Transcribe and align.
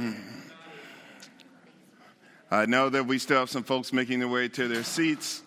Mm. 0.00 0.16
I 2.50 2.64
know 2.64 2.88
that 2.88 3.04
we 3.06 3.18
still 3.18 3.40
have 3.40 3.50
some 3.50 3.64
folks 3.64 3.92
making 3.92 4.20
their 4.20 4.28
way 4.28 4.48
to 4.48 4.66
their 4.66 4.82
seats, 4.82 5.42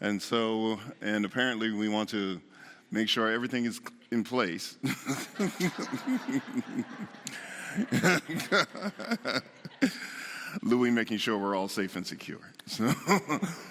and 0.00 0.22
so, 0.22 0.80
and 1.02 1.26
apparently 1.26 1.70
we 1.70 1.90
want 1.90 2.08
to 2.08 2.40
make 2.90 3.10
sure 3.10 3.30
everything 3.30 3.66
is 3.66 3.78
in 4.10 4.24
place. 4.24 4.78
Louis 10.62 10.90
making 10.90 11.18
sure 11.18 11.36
we're 11.36 11.54
all 11.54 11.68
safe 11.68 11.94
and 11.94 12.06
secure. 12.06 12.40
So, 12.66 12.90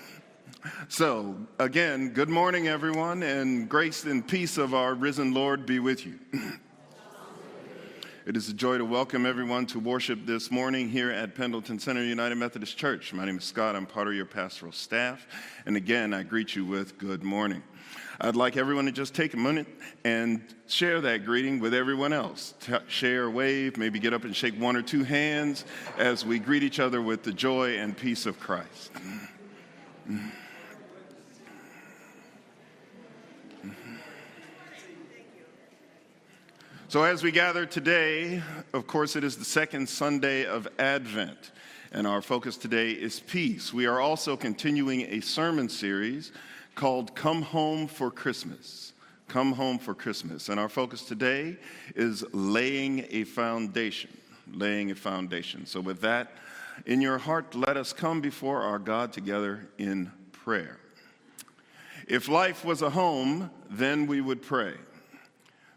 so, 0.90 1.38
again, 1.58 2.10
good 2.10 2.30
morning, 2.30 2.68
everyone, 2.68 3.24
and 3.24 3.68
grace 3.68 4.04
and 4.04 4.26
peace 4.28 4.60
of 4.60 4.76
our 4.76 4.94
risen 4.94 5.34
Lord 5.34 5.66
be 5.66 5.80
with 5.80 6.06
you. 6.06 6.20
It 8.30 8.38
is 8.38 8.48
a 8.48 8.54
joy 8.54 8.78
to 8.78 8.86
welcome 8.86 9.26
everyone 9.26 9.66
to 9.66 9.80
worship 9.80 10.28
this 10.28 10.52
morning 10.52 10.88
here 10.88 11.10
at 11.10 11.34
Pendleton 11.34 11.80
Center 11.80 12.04
United 12.04 12.36
Methodist 12.36 12.78
Church. 12.78 13.12
My 13.12 13.26
name 13.26 13.40
is 13.40 13.44
Scott. 13.44 13.76
I'm 13.76 13.88
part 13.88 14.08
of 14.08 14.14
your 14.14 14.28
pastoral 14.28 14.72
staff. 14.72 15.26
And 15.66 15.76
again, 15.76 16.14
I 16.14 16.22
greet 16.22 16.56
you 16.56 16.64
with 16.64 17.00
good 17.00 17.24
morning. 17.24 17.64
I'd 18.22 18.36
like 18.36 18.56
everyone 18.56 18.86
to 18.86 18.92
just 18.92 19.16
take 19.16 19.34
a 19.34 19.38
minute 19.38 19.66
and 20.04 20.44
share 20.68 21.02
that 21.02 21.26
greeting 21.26 21.60
with 21.60 21.74
everyone 21.74 22.14
else. 22.14 22.54
T- 22.60 22.76
share, 22.88 23.32
wave, 23.32 23.78
maybe 23.78 23.98
get 23.98 24.14
up 24.14 24.26
and 24.26 24.36
shake 24.36 24.54
one 24.62 24.76
or 24.76 24.84
two 24.84 25.04
hands 25.04 25.66
as 25.98 26.24
we 26.24 26.38
greet 26.38 26.62
each 26.62 26.80
other 26.80 27.02
with 27.02 27.24
the 27.24 27.34
joy 27.34 27.80
and 27.80 27.98
peace 27.98 28.28
of 28.28 28.40
Christ. 28.40 28.92
So, 36.90 37.04
as 37.04 37.22
we 37.22 37.30
gather 37.30 37.68
today, 37.68 38.42
of 38.74 38.88
course, 38.88 39.16
it 39.16 39.24
is 39.24 39.38
the 39.38 39.46
second 39.46 39.88
Sunday 39.88 40.48
of 40.48 40.68
Advent, 40.80 41.52
and 41.92 42.08
our 42.08 42.20
focus 42.20 42.58
today 42.58 42.90
is 42.94 43.20
peace. 43.20 43.72
We 43.72 43.86
are 43.86 44.00
also 44.00 44.36
continuing 44.36 45.02
a 45.02 45.20
sermon 45.20 45.70
series 45.70 46.32
called 46.74 47.14
Come 47.14 47.44
Home 47.44 47.86
for 47.86 48.10
Christmas. 48.10 48.94
Come 49.28 49.52
Home 49.52 49.78
for 49.78 49.94
Christmas. 49.94 50.50
And 50.50 50.60
our 50.60 50.68
focus 50.68 51.04
today 51.04 51.58
is 51.96 52.26
laying 52.34 53.06
a 53.12 53.24
foundation. 53.24 54.10
Laying 54.52 54.90
a 54.90 54.96
foundation. 54.96 55.68
So, 55.68 55.82
with 55.82 56.02
that 56.02 56.32
in 56.88 57.02
your 57.02 57.20
heart, 57.20 57.54
let 57.54 57.78
us 57.78 57.94
come 57.94 58.20
before 58.20 58.64
our 58.64 58.80
God 58.80 59.14
together 59.14 59.70
in 59.78 60.12
prayer. 60.32 60.80
If 62.08 62.28
life 62.28 62.66
was 62.66 62.82
a 62.82 62.90
home, 62.90 63.52
then 63.70 64.08
we 64.08 64.22
would 64.22 64.42
pray. 64.42 64.74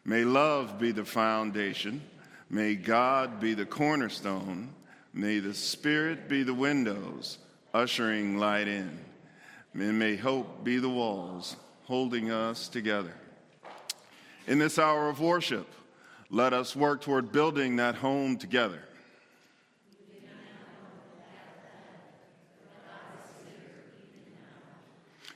May 0.04 0.24
love 0.24 0.78
be 0.78 0.90
the 0.90 1.04
foundation. 1.04 2.02
May 2.50 2.74
God 2.74 3.40
be 3.40 3.54
the 3.54 3.66
cornerstone. 3.66 4.70
May 5.14 5.38
the 5.38 5.54
Spirit 5.54 6.28
be 6.28 6.42
the 6.42 6.54
windows, 6.54 7.38
ushering 7.72 8.36
light 8.36 8.68
in. 8.68 8.98
And 9.74 9.98
may 9.98 10.16
hope 10.16 10.64
be 10.64 10.78
the 10.78 10.88
walls, 10.88 11.56
holding 11.84 12.30
us 12.30 12.68
together. 12.68 13.14
In 14.46 14.58
this 14.58 14.78
hour 14.78 15.08
of 15.08 15.20
worship, 15.20 15.66
let 16.30 16.52
us 16.52 16.74
work 16.74 17.00
toward 17.02 17.30
building 17.30 17.76
that 17.76 17.94
home 17.94 18.36
together. 18.36 18.80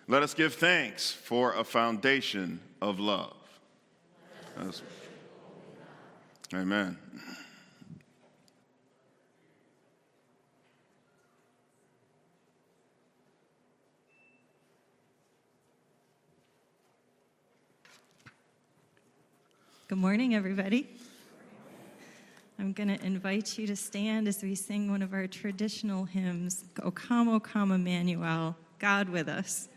Let 0.09 0.23
us 0.23 0.35
give 0.35 0.55
thanks 0.55 1.13
for 1.13 1.55
a 1.55 1.65
foundation 1.65 2.61
of 2.81 2.99
love. 2.99 3.36
That's, 4.59 4.83
amen. 6.55 6.97
Good 19.89 19.99
morning, 19.99 20.35
everybody. 20.35 20.89
I'm 22.59 22.73
going 22.73 22.89
to 22.89 23.05
invite 23.05 23.59
you 23.59 23.67
to 23.67 23.77
stand 23.77 24.27
as 24.27 24.43
we 24.43 24.55
sing 24.55 24.91
one 24.91 25.03
of 25.03 25.13
our 25.13 25.27
traditional 25.27 26.05
hymns, 26.05 26.65
O 26.83 26.91
come, 26.91 27.29
O 27.29 27.39
come, 27.39 27.73
Emmanuel, 27.73 28.57
God 28.79 29.11
with 29.11 29.29
us. 29.29 29.69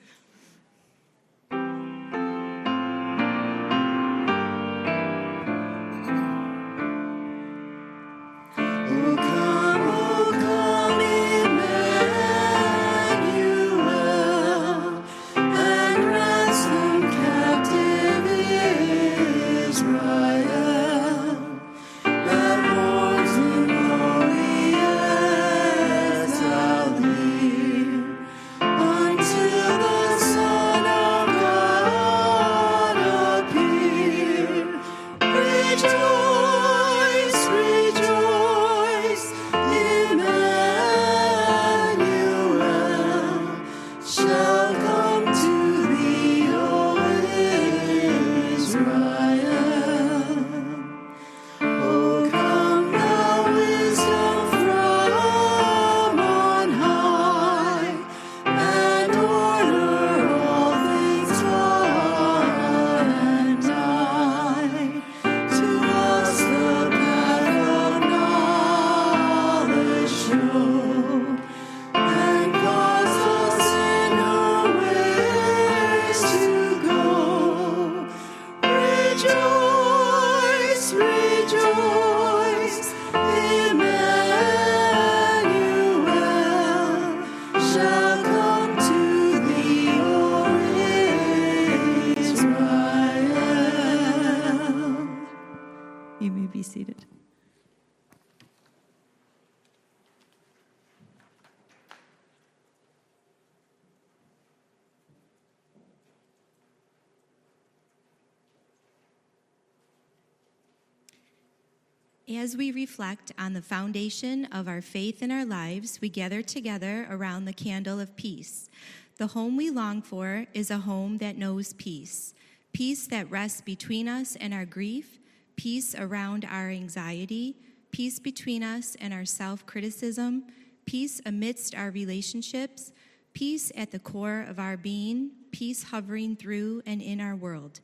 As 112.37 112.55
we 112.55 112.71
reflect 112.71 113.31
on 113.39 113.53
the 113.53 113.61
foundation 113.61 114.45
of 114.51 114.67
our 114.67 114.81
faith 114.81 115.23
in 115.23 115.31
our 115.31 115.45
lives, 115.45 115.99
we 115.99 116.09
gather 116.09 116.43
together 116.43 117.07
around 117.09 117.45
the 117.45 117.53
candle 117.53 117.99
of 117.99 118.15
peace. 118.15 118.69
The 119.17 119.27
home 119.27 119.57
we 119.57 119.71
long 119.71 120.03
for 120.03 120.45
is 120.53 120.69
a 120.69 120.77
home 120.77 121.17
that 121.17 121.37
knows 121.37 121.73
peace 121.73 122.35
peace 122.71 123.07
that 123.07 123.31
rests 123.31 123.61
between 123.61 124.07
us 124.07 124.35
and 124.35 124.53
our 124.53 124.65
grief, 124.65 125.17
peace 125.55 125.95
around 125.95 126.45
our 126.45 126.69
anxiety, 126.69 127.55
peace 127.89 128.19
between 128.19 128.61
us 128.61 128.95
and 129.01 129.11
our 129.11 129.25
self 129.25 129.65
criticism, 129.65 130.43
peace 130.85 131.19
amidst 131.25 131.73
our 131.73 131.89
relationships, 131.89 132.91
peace 133.33 133.71
at 133.75 133.89
the 133.89 133.97
core 133.97 134.45
of 134.47 134.59
our 134.59 134.77
being, 134.77 135.31
peace 135.49 135.81
hovering 135.81 136.35
through 136.35 136.83
and 136.85 137.01
in 137.01 137.19
our 137.19 137.35
world. 137.35 137.79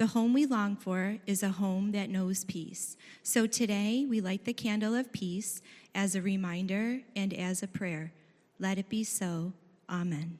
The 0.00 0.06
home 0.06 0.32
we 0.32 0.46
long 0.46 0.76
for 0.76 1.18
is 1.26 1.42
a 1.42 1.50
home 1.50 1.92
that 1.92 2.08
knows 2.08 2.44
peace. 2.44 2.96
So 3.22 3.46
today 3.46 4.06
we 4.08 4.22
light 4.22 4.46
the 4.46 4.54
candle 4.54 4.94
of 4.94 5.12
peace 5.12 5.60
as 5.94 6.14
a 6.14 6.22
reminder 6.22 7.00
and 7.14 7.34
as 7.34 7.62
a 7.62 7.68
prayer. 7.68 8.10
Let 8.58 8.78
it 8.78 8.88
be 8.88 9.04
so. 9.04 9.52
Amen. 9.90 10.38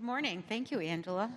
Good 0.00 0.06
morning. 0.06 0.42
Thank 0.48 0.70
you, 0.70 0.80
Angela. 0.80 1.30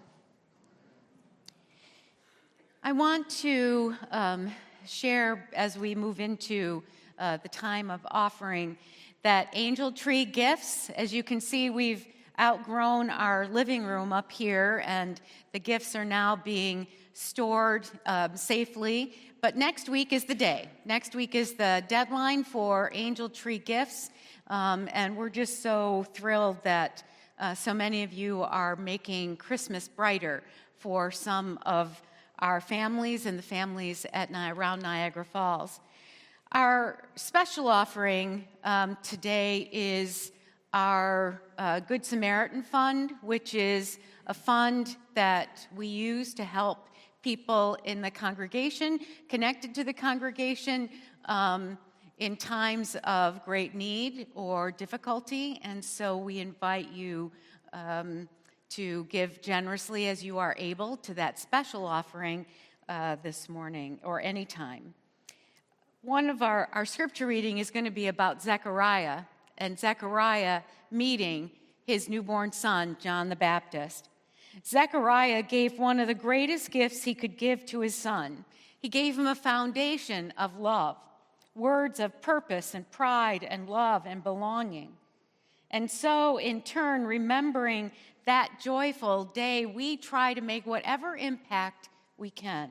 I 2.82 2.94
want 2.94 3.30
to 3.42 3.94
um, 4.10 4.50
share 4.88 5.50
as 5.54 5.78
we 5.78 5.96
move 5.96 6.22
into 6.22 6.82
uh, 7.20 7.40
the 7.44 7.50
time 7.50 7.92
of 7.92 8.00
offering 8.10 8.78
that 9.22 9.50
angel 9.52 9.92
tree 9.92 10.24
gifts. 10.24 10.90
As 10.92 11.14
you 11.14 11.24
can 11.24 11.42
see, 11.42 11.72
we've 11.72 12.08
outgrown 12.40 13.10
our 13.10 13.50
living 13.50 13.84
room 13.84 14.14
up 14.14 14.32
here, 14.32 14.82
and 14.88 15.20
the 15.52 15.60
gifts 15.60 15.94
are 15.94 16.06
now 16.06 16.38
being 16.38 16.88
stored 17.12 17.86
um, 18.06 18.38
safely. 18.38 19.14
But 19.42 19.58
next 19.58 19.90
week 19.90 20.14
is 20.14 20.24
the 20.24 20.36
day. 20.36 20.70
Next 20.86 21.16
week 21.16 21.36
is 21.36 21.56
the 21.56 21.84
deadline 21.90 22.46
for 22.46 22.92
angel 22.94 23.28
tree 23.28 23.58
gifts, 23.58 24.10
um, 24.48 24.88
and 24.94 25.18
we're 25.18 25.28
just 25.28 25.62
so 25.62 26.06
thrilled 26.14 26.64
that 26.64 27.04
uh, 27.40 27.56
so 27.56 27.74
many 27.74 28.04
of 28.04 28.14
you 28.14 28.44
are 28.44 28.76
making 28.76 29.38
Christmas 29.38 29.88
brighter 29.88 30.44
for 30.78 31.12
some 31.12 31.58
of 31.66 32.02
our 32.40 32.62
families 32.62 33.26
and 33.26 33.38
the 33.38 33.44
families 33.44 34.06
at 34.14 34.30
around 34.32 34.82
Niagara 34.82 35.26
Falls. 35.26 35.80
Our 36.52 37.04
special 37.16 37.68
offering 37.68 38.46
um, 38.64 38.98
today 39.02 39.70
is 39.72 40.32
our 40.74 41.42
uh, 41.58 41.80
Good 41.80 42.06
Samaritan 42.06 42.62
Fund, 42.62 43.14
which 43.22 43.56
is 43.56 43.98
a 44.28 44.34
fund 44.34 44.96
that 45.16 45.68
we 45.76 45.88
use 45.88 46.34
to 46.36 46.44
help 46.44 46.90
people 47.24 47.78
in 47.86 48.02
the 48.02 48.12
congregation, 48.12 49.00
connected 49.30 49.74
to 49.76 49.84
the 49.84 49.94
congregation, 49.94 50.90
um, 51.26 51.78
in 52.18 52.36
times 52.38 52.96
of 53.04 53.44
great 53.44 53.74
need 53.74 54.28
or 54.36 54.72
difficulty. 54.72 55.60
And 55.64 55.84
so 55.84 56.18
we 56.18 56.40
invite 56.40 56.92
you 56.92 57.32
um, 57.74 58.30
to 58.70 59.06
give 59.06 59.42
generously 59.42 60.08
as 60.08 60.24
you 60.24 60.38
are 60.38 60.56
able 60.58 60.98
to 60.98 61.14
that 61.16 61.40
special 61.40 61.86
offering 61.86 62.46
uh, 62.90 63.18
this 63.24 63.50
morning 63.50 64.00
or 64.04 64.22
anytime. 64.22 64.94
One 66.02 66.30
of 66.30 66.42
our, 66.42 66.70
our 66.74 66.86
scripture 66.86 67.28
reading 67.28 67.60
is 67.60 67.72
going 67.72 67.86
to 67.86 67.92
be 67.92 68.08
about 68.08 68.42
Zechariah 68.42 69.22
and 69.58 69.80
Zechariah 69.80 70.62
meeting 70.92 71.52
his 71.86 72.10
newborn 72.10 72.52
son, 72.52 72.98
John 73.00 73.30
the 73.30 73.36
Baptist. 73.36 74.10
Zechariah 74.66 75.44
gave 75.44 75.80
one 75.80 76.00
of 76.00 76.08
the 76.08 76.14
greatest 76.14 76.72
gifts 76.72 77.04
he 77.04 77.16
could 77.16 77.38
give 77.38 77.66
to 77.68 77.80
his 77.80 77.96
son. 77.96 78.46
He 78.80 78.90
gave 78.90 79.18
him 79.18 79.28
a 79.28 79.36
foundation 79.36 80.34
of 80.38 80.60
love 80.60 80.98
words 81.56 82.00
of 82.00 82.22
purpose 82.22 82.74
and 82.74 82.90
pride 82.92 83.44
and 83.44 83.70
love 83.70 84.04
and 84.06 84.24
belonging. 84.24 84.94
And 85.72 85.90
so, 85.90 86.38
in 86.38 86.62
turn, 86.62 87.06
remembering 87.06 87.92
that 88.26 88.60
joyful 88.62 89.26
day, 89.26 89.66
we 89.66 89.98
try 89.98 90.34
to 90.34 90.42
make 90.42 90.66
whatever 90.66 91.16
impact 91.16 91.90
we 92.18 92.30
can. 92.30 92.70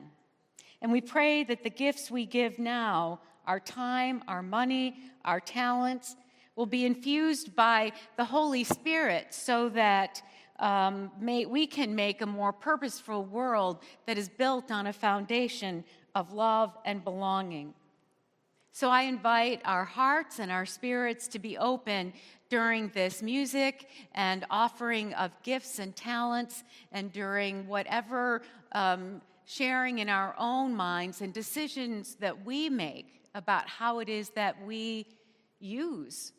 And 0.81 0.91
we 0.91 1.01
pray 1.01 1.43
that 1.43 1.63
the 1.63 1.69
gifts 1.69 2.09
we 2.09 2.25
give 2.25 2.59
now, 2.59 3.19
our 3.45 3.59
time, 3.59 4.23
our 4.27 4.41
money, 4.41 4.97
our 5.25 5.39
talents, 5.39 6.15
will 6.55 6.65
be 6.65 6.85
infused 6.85 7.55
by 7.55 7.91
the 8.17 8.25
Holy 8.25 8.63
Spirit 8.63 9.33
so 9.33 9.69
that 9.69 10.21
um, 10.59 11.11
may, 11.19 11.45
we 11.45 11.67
can 11.67 11.95
make 11.95 12.21
a 12.21 12.25
more 12.25 12.53
purposeful 12.53 13.25
world 13.25 13.79
that 14.05 14.17
is 14.17 14.29
built 14.29 14.71
on 14.71 14.87
a 14.87 14.93
foundation 14.93 15.83
of 16.15 16.31
love 16.31 16.77
and 16.85 17.03
belonging. 17.03 17.73
So 18.75 18.89
I 18.89 19.03
invite 19.03 19.61
our 19.65 19.85
hearts 19.85 20.39
and 20.39 20.51
our 20.51 20.65
spirits 20.65 21.27
to 21.29 21.39
be 21.39 21.59
open 21.59 22.11
during 22.49 22.89
this 22.89 23.21
music 23.21 23.87
and 24.15 24.45
offering 24.49 25.13
of 25.13 25.31
gifts 25.43 25.77
and 25.77 25.95
talents, 25.95 26.63
and 26.91 27.13
during 27.13 27.67
whatever 27.67 28.41
um, 28.71 29.21
sharing 29.45 29.99
in 29.99 30.09
our 30.09 30.33
own 30.39 30.75
minds 30.75 31.21
and 31.21 31.31
decisions 31.31 32.15
that 32.15 32.45
we 32.45 32.67
make 32.67 33.21
about 33.35 33.69
how 33.69 33.99
it 33.99 34.09
is 34.09 34.29
that 34.31 34.65
we 34.65 35.05
use 35.59 36.33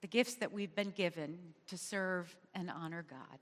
the 0.00 0.08
gifts 0.08 0.34
that 0.34 0.52
we've 0.52 0.74
been 0.74 0.90
given 0.90 1.38
to 1.68 1.78
serve 1.78 2.34
and 2.52 2.68
honor 2.68 3.04
God. 3.08 3.38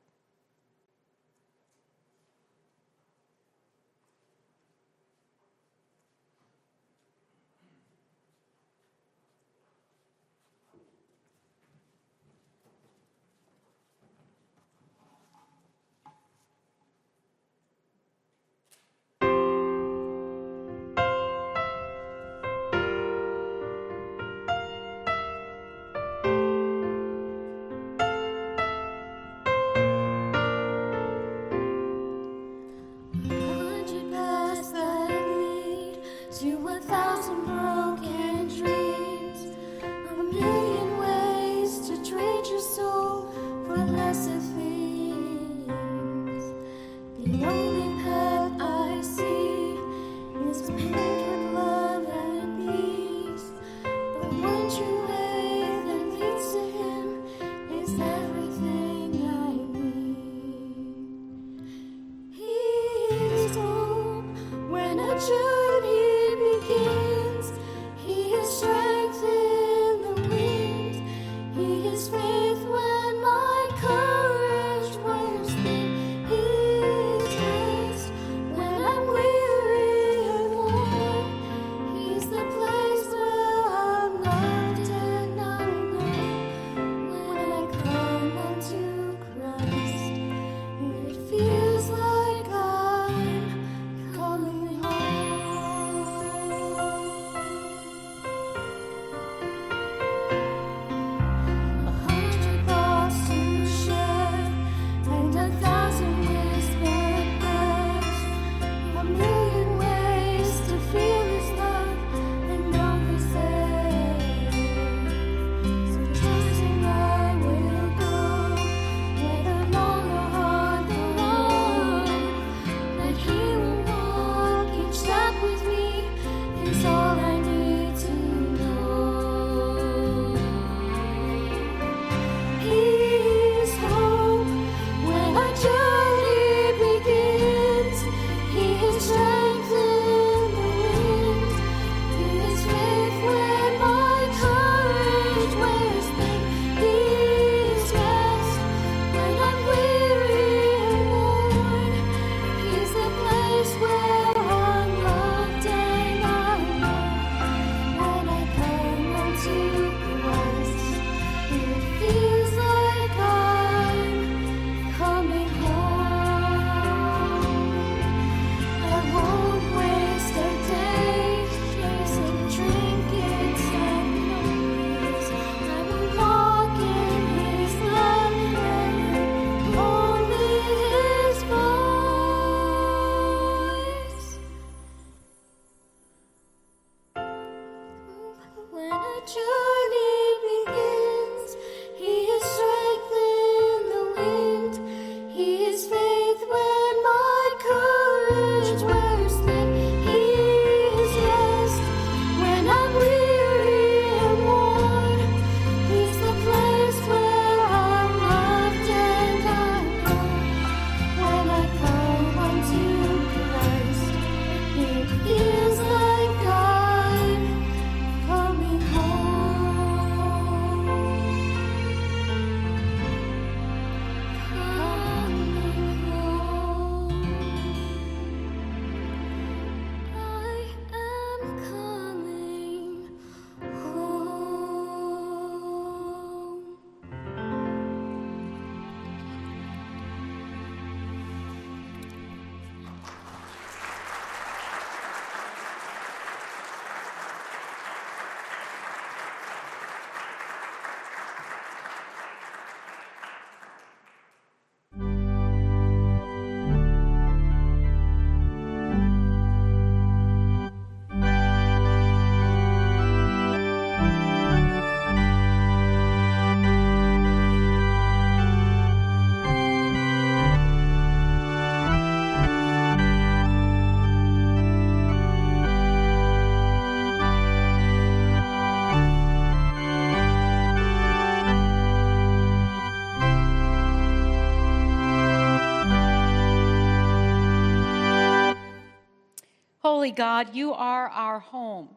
Holy 290.04 290.12
God, 290.12 290.54
you 290.54 290.74
are 290.74 291.08
our 291.08 291.38
home. 291.38 291.88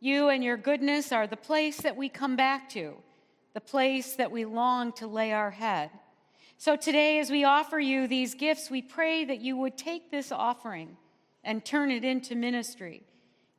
You 0.00 0.30
and 0.30 0.42
your 0.42 0.56
goodness 0.56 1.12
are 1.12 1.26
the 1.26 1.36
place 1.36 1.76
that 1.82 1.94
we 1.94 2.08
come 2.08 2.36
back 2.36 2.70
to, 2.70 2.94
the 3.52 3.60
place 3.60 4.16
that 4.16 4.32
we 4.32 4.46
long 4.46 4.92
to 4.92 5.06
lay 5.06 5.30
our 5.30 5.50
head. 5.50 5.90
So 6.56 6.74
today, 6.74 7.18
as 7.18 7.30
we 7.30 7.44
offer 7.44 7.78
you 7.78 8.06
these 8.06 8.34
gifts, 8.34 8.70
we 8.70 8.80
pray 8.80 9.26
that 9.26 9.42
you 9.42 9.58
would 9.58 9.76
take 9.76 10.10
this 10.10 10.32
offering 10.32 10.96
and 11.44 11.62
turn 11.62 11.90
it 11.90 12.02
into 12.02 12.34
ministry. 12.34 13.02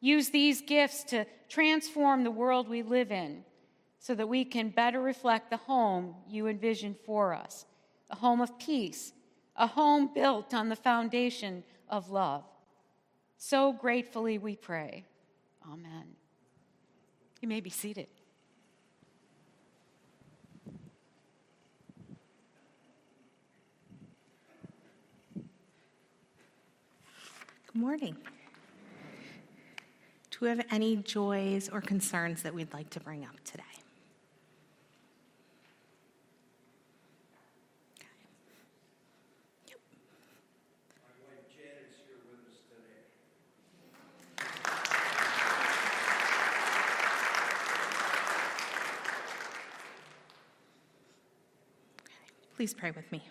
Use 0.01 0.31
these 0.31 0.61
gifts 0.61 1.03
to 1.03 1.27
transform 1.47 2.23
the 2.23 2.31
world 2.31 2.67
we 2.67 2.81
live 2.81 3.11
in 3.11 3.43
so 3.99 4.15
that 4.15 4.27
we 4.27 4.45
can 4.45 4.69
better 4.69 4.99
reflect 4.99 5.51
the 5.51 5.57
home 5.57 6.15
you 6.27 6.47
envision 6.47 6.95
for 7.05 7.35
us 7.35 7.67
a 8.09 8.15
home 8.15 8.41
of 8.41 8.57
peace, 8.57 9.13
a 9.55 9.67
home 9.67 10.09
built 10.11 10.55
on 10.55 10.69
the 10.69 10.75
foundation 10.75 11.63
of 11.87 12.09
love. 12.09 12.45
So 13.37 13.73
gratefully 13.73 14.37
we 14.37 14.55
pray. 14.55 15.05
Amen. 15.71 16.15
You 17.41 17.47
may 17.47 17.61
be 17.61 17.69
seated. 17.69 18.07
Good 27.75 27.81
morning. 27.81 28.15
Do 30.31 30.37
we 30.41 30.47
have 30.49 30.65
any 30.71 30.97
joys 30.97 31.69
or 31.69 31.81
concerns 31.81 32.41
that 32.43 32.53
we'd 32.53 32.73
like 32.73 32.89
to 32.91 32.99
bring 32.99 33.23
up 33.23 33.35
today? 33.43 33.63
Please 52.55 52.73
pray 52.73 52.91
with 52.91 53.11
me. 53.11 53.21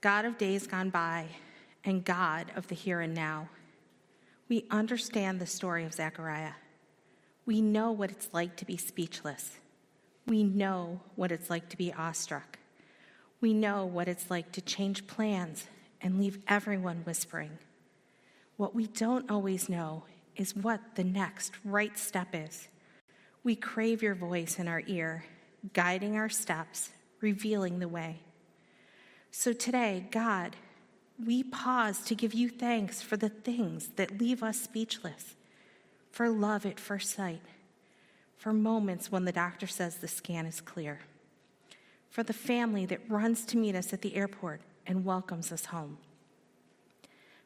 God 0.00 0.24
of 0.24 0.38
days 0.38 0.68
gone 0.68 0.88
by 0.88 1.26
and 1.82 2.04
God 2.04 2.52
of 2.54 2.68
the 2.68 2.76
here 2.76 3.00
and 3.00 3.12
now, 3.12 3.48
we 4.48 4.64
understand 4.70 5.40
the 5.40 5.46
story 5.46 5.84
of 5.84 5.94
Zechariah. 5.94 6.52
We 7.44 7.60
know 7.60 7.90
what 7.90 8.10
it's 8.10 8.28
like 8.32 8.54
to 8.56 8.64
be 8.64 8.76
speechless. 8.76 9.58
We 10.26 10.44
know 10.44 11.00
what 11.16 11.32
it's 11.32 11.50
like 11.50 11.68
to 11.70 11.76
be 11.76 11.92
awestruck. 11.92 12.58
We 13.40 13.52
know 13.52 13.84
what 13.84 14.06
it's 14.06 14.30
like 14.30 14.52
to 14.52 14.60
change 14.60 15.08
plans 15.08 15.66
and 16.00 16.20
leave 16.20 16.38
everyone 16.46 16.98
whispering. 16.98 17.58
What 18.56 18.76
we 18.76 18.86
don't 18.86 19.28
always 19.28 19.68
know 19.68 20.04
is 20.36 20.54
what 20.54 20.80
the 20.94 21.04
next 21.04 21.52
right 21.64 21.98
step 21.98 22.28
is. 22.32 22.68
We 23.42 23.56
crave 23.56 24.02
your 24.02 24.14
voice 24.14 24.60
in 24.60 24.68
our 24.68 24.82
ear 24.86 25.24
guiding 25.72 26.16
our 26.16 26.28
steps, 26.28 26.90
revealing 27.20 27.78
the 27.78 27.88
way. 27.88 28.20
So 29.30 29.52
today, 29.52 30.06
God, 30.10 30.56
we 31.24 31.42
pause 31.42 32.00
to 32.04 32.14
give 32.14 32.34
you 32.34 32.48
thanks 32.48 33.00
for 33.00 33.16
the 33.16 33.28
things 33.28 33.88
that 33.96 34.18
leave 34.18 34.42
us 34.42 34.60
speechless, 34.60 35.34
for 36.10 36.28
love 36.28 36.66
at 36.66 36.78
first 36.78 37.14
sight, 37.14 37.42
for 38.36 38.52
moments 38.52 39.10
when 39.10 39.24
the 39.24 39.32
doctor 39.32 39.66
says 39.66 39.96
the 39.96 40.08
scan 40.08 40.46
is 40.46 40.60
clear, 40.60 41.00
for 42.10 42.22
the 42.22 42.32
family 42.32 42.84
that 42.86 43.00
runs 43.08 43.44
to 43.46 43.56
meet 43.56 43.74
us 43.74 43.92
at 43.92 44.02
the 44.02 44.14
airport 44.14 44.60
and 44.86 45.04
welcomes 45.04 45.50
us 45.50 45.66
home, 45.66 45.98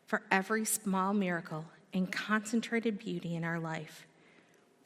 for 0.07 0.23
every 0.31 0.65
small 0.65 1.15
miracle 1.15 1.65
and 1.93 2.11
concentrated 2.13 2.99
beauty 2.99 3.35
in 3.35 3.45
our 3.45 3.59
life. 3.59 4.07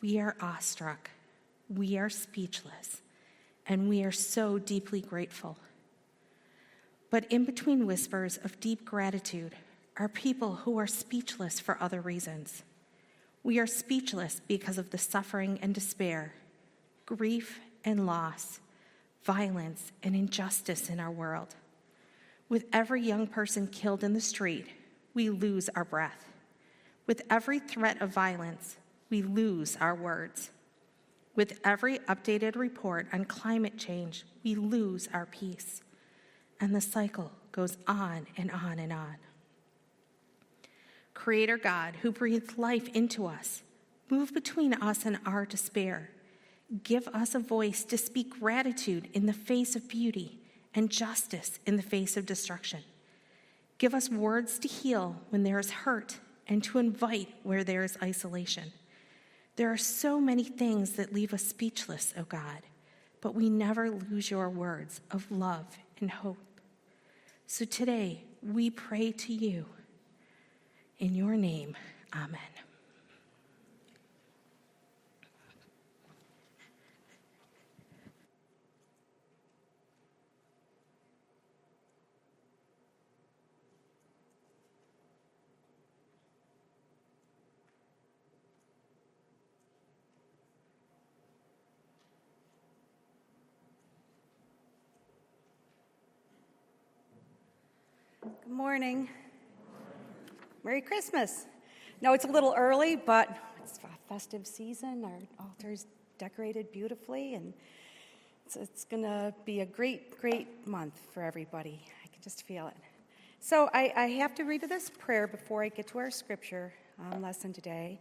We 0.00 0.18
are 0.18 0.36
awestruck. 0.40 1.10
We 1.68 1.96
are 1.98 2.10
speechless 2.10 3.01
and 3.72 3.88
we 3.88 4.04
are 4.04 4.12
so 4.12 4.58
deeply 4.58 5.00
grateful. 5.00 5.56
But 7.10 7.24
in 7.32 7.46
between 7.46 7.86
whispers 7.86 8.38
of 8.44 8.60
deep 8.60 8.84
gratitude 8.84 9.54
are 9.96 10.08
people 10.08 10.56
who 10.56 10.78
are 10.78 10.86
speechless 10.86 11.58
for 11.58 11.78
other 11.80 12.02
reasons. 12.02 12.64
We 13.42 13.58
are 13.58 13.66
speechless 13.66 14.42
because 14.46 14.76
of 14.76 14.90
the 14.90 14.98
suffering 14.98 15.58
and 15.62 15.74
despair, 15.74 16.34
grief 17.06 17.60
and 17.82 18.06
loss, 18.06 18.60
violence 19.24 19.90
and 20.02 20.14
injustice 20.14 20.90
in 20.90 21.00
our 21.00 21.10
world. 21.10 21.54
With 22.50 22.66
every 22.74 23.00
young 23.00 23.26
person 23.26 23.66
killed 23.66 24.04
in 24.04 24.12
the 24.12 24.20
street, 24.20 24.66
we 25.14 25.30
lose 25.30 25.70
our 25.70 25.86
breath. 25.86 26.26
With 27.06 27.22
every 27.30 27.58
threat 27.58 28.02
of 28.02 28.10
violence, 28.10 28.76
we 29.08 29.22
lose 29.22 29.78
our 29.80 29.94
words. 29.94 30.50
With 31.34 31.60
every 31.64 31.98
updated 32.00 32.56
report 32.56 33.06
on 33.12 33.24
climate 33.24 33.78
change, 33.78 34.24
we 34.44 34.54
lose 34.54 35.08
our 35.12 35.26
peace. 35.26 35.82
And 36.60 36.74
the 36.74 36.80
cycle 36.80 37.32
goes 37.52 37.78
on 37.86 38.26
and 38.36 38.50
on 38.50 38.78
and 38.78 38.92
on. 38.92 39.16
Creator 41.14 41.58
God, 41.58 41.96
who 42.02 42.10
breathed 42.10 42.58
life 42.58 42.88
into 42.88 43.26
us, 43.26 43.62
move 44.10 44.34
between 44.34 44.74
us 44.74 45.06
and 45.06 45.18
our 45.24 45.46
despair. 45.46 46.10
Give 46.84 47.08
us 47.08 47.34
a 47.34 47.38
voice 47.38 47.84
to 47.84 47.98
speak 47.98 48.40
gratitude 48.40 49.08
in 49.12 49.26
the 49.26 49.32
face 49.32 49.76
of 49.76 49.88
beauty 49.88 50.38
and 50.74 50.90
justice 50.90 51.58
in 51.66 51.76
the 51.76 51.82
face 51.82 52.16
of 52.16 52.26
destruction. 52.26 52.80
Give 53.78 53.94
us 53.94 54.08
words 54.08 54.58
to 54.60 54.68
heal 54.68 55.16
when 55.30 55.42
there 55.42 55.58
is 55.58 55.70
hurt 55.70 56.18
and 56.46 56.62
to 56.64 56.78
invite 56.78 57.28
where 57.42 57.64
there 57.64 57.84
is 57.84 57.98
isolation. 58.02 58.72
There 59.56 59.70
are 59.70 59.76
so 59.76 60.20
many 60.20 60.44
things 60.44 60.92
that 60.92 61.12
leave 61.12 61.34
us 61.34 61.42
speechless, 61.44 62.14
O 62.16 62.22
God, 62.24 62.62
but 63.20 63.34
we 63.34 63.50
never 63.50 63.90
lose 63.90 64.30
your 64.30 64.48
words 64.48 65.00
of 65.10 65.30
love 65.30 65.66
and 66.00 66.10
hope. 66.10 66.38
So 67.46 67.64
today, 67.64 68.24
we 68.42 68.70
pray 68.70 69.12
to 69.12 69.32
you. 69.32 69.66
In 70.98 71.14
your 71.14 71.36
name, 71.36 71.76
amen. 72.14 72.40
Morning. 98.52 99.08
Merry 100.62 100.82
Christmas. 100.82 101.46
No, 102.02 102.12
it's 102.12 102.26
a 102.26 102.28
little 102.28 102.52
early, 102.54 102.96
but 102.96 103.34
it's 103.62 103.78
a 103.78 104.08
festive 104.10 104.46
season. 104.46 105.06
Our 105.06 105.46
altar's 105.46 105.86
decorated 106.18 106.70
beautifully, 106.70 107.34
and 107.34 107.54
it's, 108.44 108.56
it's 108.56 108.84
going 108.84 109.04
to 109.04 109.32
be 109.46 109.60
a 109.60 109.66
great, 109.66 110.20
great 110.20 110.66
month 110.66 111.00
for 111.14 111.22
everybody. 111.22 111.80
I 112.04 112.08
can 112.08 112.20
just 112.22 112.46
feel 112.46 112.66
it. 112.66 112.76
So 113.40 113.70
I, 113.72 113.90
I 113.96 114.06
have 114.08 114.34
to 114.34 114.42
read 114.42 114.60
this 114.68 114.90
prayer 114.90 115.26
before 115.26 115.64
I 115.64 115.70
get 115.70 115.86
to 115.88 115.98
our 115.98 116.10
scripture 116.10 116.74
um, 117.00 117.22
lesson 117.22 117.54
today. 117.54 118.00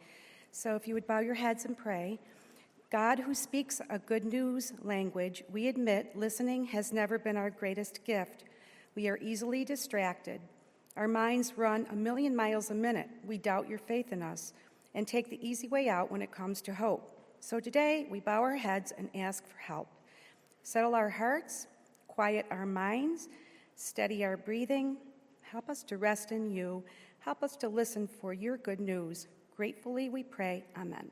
So 0.52 0.76
if 0.76 0.86
you 0.86 0.94
would 0.96 1.08
bow 1.08 1.20
your 1.20 1.36
heads 1.36 1.64
and 1.64 1.78
pray. 1.78 2.20
God, 2.92 3.20
who 3.20 3.34
speaks 3.34 3.80
a 3.90 4.00
good 4.00 4.26
news 4.26 4.74
language, 4.84 5.46
we 5.50 5.70
admit 5.70 6.14
listening 6.14 6.66
has 6.66 6.92
never 6.92 7.18
been 7.18 7.38
our 7.38 7.50
greatest 7.50 8.04
gift. 8.04 8.44
We 8.96 9.08
are 9.08 9.18
easily 9.18 9.64
distracted. 9.64 10.42
Our 10.98 11.08
minds 11.08 11.58
run 11.58 11.88
a 11.90 11.96
million 11.96 12.36
miles 12.36 12.72
a 12.72 12.76
minute. 12.76 13.10
We 13.26 13.38
doubt 13.38 13.70
your 13.70 13.80
faith 13.80 14.12
in 14.12 14.22
us 14.22 14.54
and 14.94 15.08
take 15.08 15.30
the 15.30 15.40
easy 15.48 15.70
way 15.70 15.88
out 15.88 16.12
when 16.12 16.22
it 16.22 16.32
comes 16.32 16.62
to 16.64 16.74
hope. 16.74 17.18
So 17.40 17.60
today, 17.60 18.08
we 18.10 18.20
bow 18.20 18.42
our 18.42 18.58
heads 18.58 18.92
and 18.98 19.10
ask 19.16 19.48
for 19.48 19.58
help. 19.58 19.88
Settle 20.64 20.94
our 20.94 21.10
hearts, 21.10 21.68
quiet 22.08 22.46
our 22.52 22.66
minds, 22.66 23.30
steady 23.76 24.24
our 24.26 24.36
breathing. 24.36 24.98
Help 25.42 25.70
us 25.70 25.84
to 25.84 25.98
rest 25.98 26.32
in 26.32 26.52
you. 26.52 26.84
Help 27.20 27.42
us 27.44 27.56
to 27.58 27.70
listen 27.70 28.08
for 28.08 28.34
your 28.34 28.58
good 28.58 28.80
news. 28.80 29.28
Gratefully 29.56 30.10
we 30.10 30.24
pray. 30.24 30.66
Amen. 30.78 31.10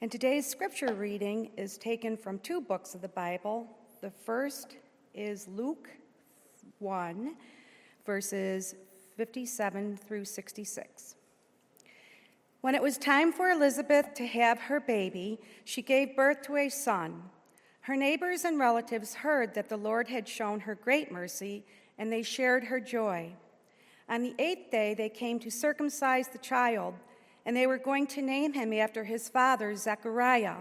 And 0.00 0.12
today's 0.12 0.46
scripture 0.46 0.94
reading 0.94 1.50
is 1.56 1.78
taken 1.78 2.16
from 2.16 2.38
two 2.38 2.60
books 2.60 2.94
of 2.94 3.00
the 3.02 3.08
Bible 3.08 3.66
the 4.00 4.10
first 4.10 4.76
is 5.14 5.48
Luke 5.48 5.88
1, 6.78 7.34
verses 8.04 8.74
57 9.16 9.96
through 9.96 10.24
66. 10.24 11.14
When 12.60 12.74
it 12.74 12.82
was 12.82 12.98
time 12.98 13.32
for 13.32 13.50
Elizabeth 13.50 14.12
to 14.14 14.26
have 14.26 14.58
her 14.58 14.80
baby, 14.80 15.38
she 15.64 15.82
gave 15.82 16.16
birth 16.16 16.42
to 16.42 16.56
a 16.56 16.68
son. 16.68 17.22
Her 17.82 17.96
neighbors 17.96 18.44
and 18.44 18.58
relatives 18.58 19.14
heard 19.14 19.54
that 19.54 19.68
the 19.68 19.76
Lord 19.76 20.08
had 20.08 20.28
shown 20.28 20.60
her 20.60 20.74
great 20.74 21.10
mercy, 21.10 21.64
and 21.96 22.12
they 22.12 22.22
shared 22.22 22.64
her 22.64 22.80
joy. 22.80 23.32
On 24.08 24.22
the 24.22 24.34
eighth 24.38 24.70
day, 24.70 24.94
they 24.94 25.08
came 25.08 25.38
to 25.40 25.50
circumcise 25.50 26.28
the 26.28 26.38
child, 26.38 26.94
and 27.44 27.56
they 27.56 27.66
were 27.66 27.78
going 27.78 28.06
to 28.08 28.22
name 28.22 28.52
him 28.52 28.72
after 28.72 29.04
his 29.04 29.28
father, 29.28 29.74
Zechariah. 29.74 30.56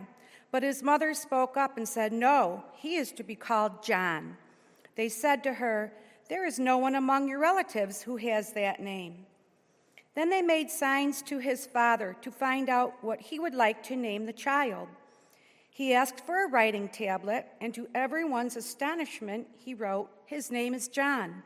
But 0.56 0.63
his 0.63 0.82
mother 0.82 1.13
spoke 1.13 1.58
up 1.58 1.76
and 1.76 1.86
said, 1.86 2.13
No, 2.13 2.63
he 2.78 2.96
is 2.96 3.12
to 3.12 3.24
be 3.24 3.36
called 3.36 3.84
John. 3.84 4.38
They 4.96 5.10
said 5.10 5.44
to 5.44 5.56
her, 5.56 5.91
There 6.30 6.46
is 6.46 6.60
no 6.60 6.78
one 6.78 6.96
among 6.96 7.28
your 7.28 7.39
relatives 7.39 8.02
who 8.02 8.15
has 8.15 8.54
that 8.54 8.80
name. 8.80 9.26
Then 10.15 10.30
they 10.30 10.41
made 10.41 10.72
signs 10.72 11.22
to 11.24 11.39
his 11.39 11.65
father 11.65 12.15
to 12.22 12.32
find 12.32 12.70
out 12.70 12.94
what 13.04 13.20
he 13.20 13.38
would 13.38 13.54
like 13.54 13.84
to 13.84 13.98
name 13.98 14.26
the 14.26 14.32
child. 14.32 14.88
He 15.70 15.94
asked 15.94 16.26
for 16.26 16.46
a 16.46 16.50
writing 16.50 16.88
tablet, 16.88 17.48
and 17.60 17.74
to 17.74 17.89
everyone's 17.94 18.56
astonishment, 18.56 19.48
he 19.58 19.74
wrote, 19.74 20.10
His 20.26 20.52
name 20.52 20.74
is 20.74 20.88
John. 20.88 21.44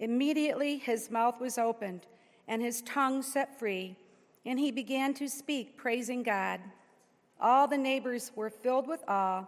Immediately 0.00 0.76
his 0.76 1.10
mouth 1.10 1.40
was 1.40 1.56
opened, 1.56 2.02
and 2.46 2.60
his 2.60 2.82
tongue 2.82 3.22
set 3.22 3.58
free, 3.58 3.96
and 4.44 4.58
he 4.58 4.70
began 4.70 5.14
to 5.14 5.30
speak, 5.30 5.78
praising 5.78 6.22
God. 6.22 6.60
All 7.40 7.66
the 7.66 7.78
neighbors 7.78 8.32
were 8.34 8.50
filled 8.50 8.86
with 8.86 9.02
awe, 9.08 9.46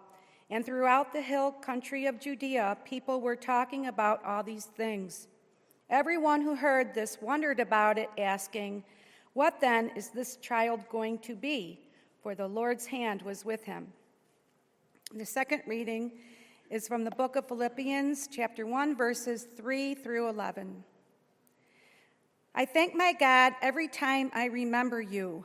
and 0.50 0.64
throughout 0.64 1.12
the 1.12 1.22
hill 1.22 1.52
country 1.52 2.06
of 2.06 2.20
Judea, 2.20 2.76
people 2.84 3.20
were 3.20 3.36
talking 3.36 3.86
about 3.86 4.24
all 4.24 4.42
these 4.42 4.66
things. 4.66 5.28
Everyone 5.88 6.40
who 6.40 6.54
heard 6.54 6.94
this 6.94 7.18
wondered 7.20 7.60
about 7.60 7.98
it, 7.98 8.10
asking, 8.18 8.84
What 9.34 9.60
then 9.60 9.90
is 9.96 10.10
this 10.10 10.36
child 10.36 10.80
going 10.90 11.18
to 11.20 11.34
be? 11.34 11.80
For 12.22 12.34
the 12.34 12.48
Lord's 12.48 12.86
hand 12.86 13.22
was 13.22 13.44
with 13.44 13.62
him. 13.62 13.92
The 15.14 15.24
second 15.24 15.62
reading 15.66 16.10
is 16.70 16.88
from 16.88 17.04
the 17.04 17.12
book 17.12 17.36
of 17.36 17.46
Philippians, 17.46 18.28
chapter 18.30 18.66
1, 18.66 18.96
verses 18.96 19.46
3 19.56 19.94
through 19.94 20.28
11. 20.28 20.82
I 22.54 22.64
thank 22.64 22.94
my 22.96 23.12
God 23.12 23.52
every 23.62 23.86
time 23.86 24.30
I 24.34 24.46
remember 24.46 25.00
you. 25.00 25.44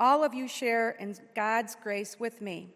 all 0.00 0.22
of 0.22 0.34
you 0.34 0.46
share 0.46 0.90
in 0.90 1.16
God's 1.34 1.76
grace 1.82 2.16
with 2.18 2.40
me. 2.40 2.74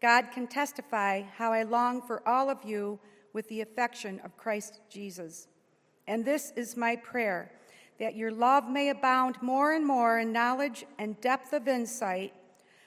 God 0.00 0.30
can 0.32 0.46
testify 0.46 1.22
how 1.22 1.52
I 1.52 1.62
long 1.62 2.02
for 2.02 2.26
all 2.28 2.50
of 2.50 2.64
you 2.64 2.98
with 3.32 3.48
the 3.48 3.60
affection 3.60 4.20
of 4.24 4.36
Christ 4.36 4.80
Jesus. 4.88 5.48
And 6.06 6.24
this 6.24 6.52
is 6.56 6.76
my 6.76 6.96
prayer 6.96 7.50
that 7.98 8.16
your 8.16 8.30
love 8.30 8.68
may 8.68 8.88
abound 8.88 9.36
more 9.40 9.72
and 9.72 9.86
more 9.86 10.18
in 10.18 10.32
knowledge 10.32 10.84
and 10.98 11.20
depth 11.20 11.52
of 11.52 11.68
insight 11.68 12.32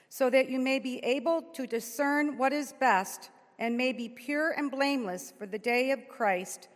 so 0.08 0.30
that 0.30 0.48
you 0.50 0.58
may 0.58 0.78
be 0.78 0.98
able 0.98 1.42
to 1.42 1.66
discern 1.66 2.38
what 2.38 2.52
is 2.52 2.72
best 2.74 3.30
and 3.58 3.76
may 3.76 3.92
be 3.92 4.08
pure 4.08 4.52
and 4.52 4.70
blameless 4.70 5.32
for 5.38 5.46
the 5.46 5.58
day 5.58 5.90
of 5.90 6.08
Christ, 6.08 6.68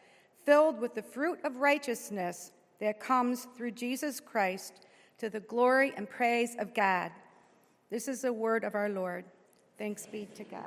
filled 0.45 0.81
with 0.81 0.95
the 0.95 1.03
fruit 1.03 1.39
of 1.45 1.57
righteousness 1.57 2.53
that 2.81 3.01
comes 3.01 3.47
through 3.57 3.71
Jesus 3.73 4.19
Christ 4.19 4.87
to 5.19 5.31
the 5.31 5.41
glory 5.41 5.93
and 5.97 6.09
praise 6.09 6.57
of 6.59 6.75
God. 6.75 7.11
This 7.91 8.09
is 8.09 8.23
the 8.23 8.33
word 8.33 8.65
of 8.65 8.75
our 8.75 8.89
Lord. 8.89 9.25
Thanks 9.79 10.07
be 10.07 10.27
to 10.35 10.45
God. 10.45 10.65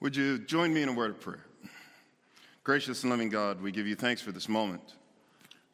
Would 0.00 0.14
you 0.14 0.38
join 0.38 0.72
me 0.72 0.82
in 0.82 0.88
a 0.88 0.92
word 0.92 1.10
of 1.10 1.20
prayer? 1.20 1.45
Gracious 2.66 3.04
and 3.04 3.12
loving 3.12 3.28
God, 3.28 3.62
we 3.62 3.70
give 3.70 3.86
you 3.86 3.94
thanks 3.94 4.20
for 4.20 4.32
this 4.32 4.48
moment. 4.48 4.82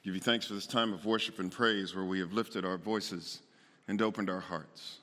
We 0.05 0.11
give 0.11 0.15
you 0.15 0.21
thanks 0.21 0.47
for 0.47 0.53
this 0.53 0.67
time 0.67 0.93
of 0.93 1.07
worship 1.07 1.39
and 1.39 1.51
praise 1.51 1.95
where 1.95 2.05
we 2.05 2.21
have 2.21 2.35
lifted 2.35 2.67
our 2.67 2.77
voices 2.77 3.41
and 3.89 4.03
opened 4.03 4.29
our 4.29 4.41
hearts. 4.41 4.99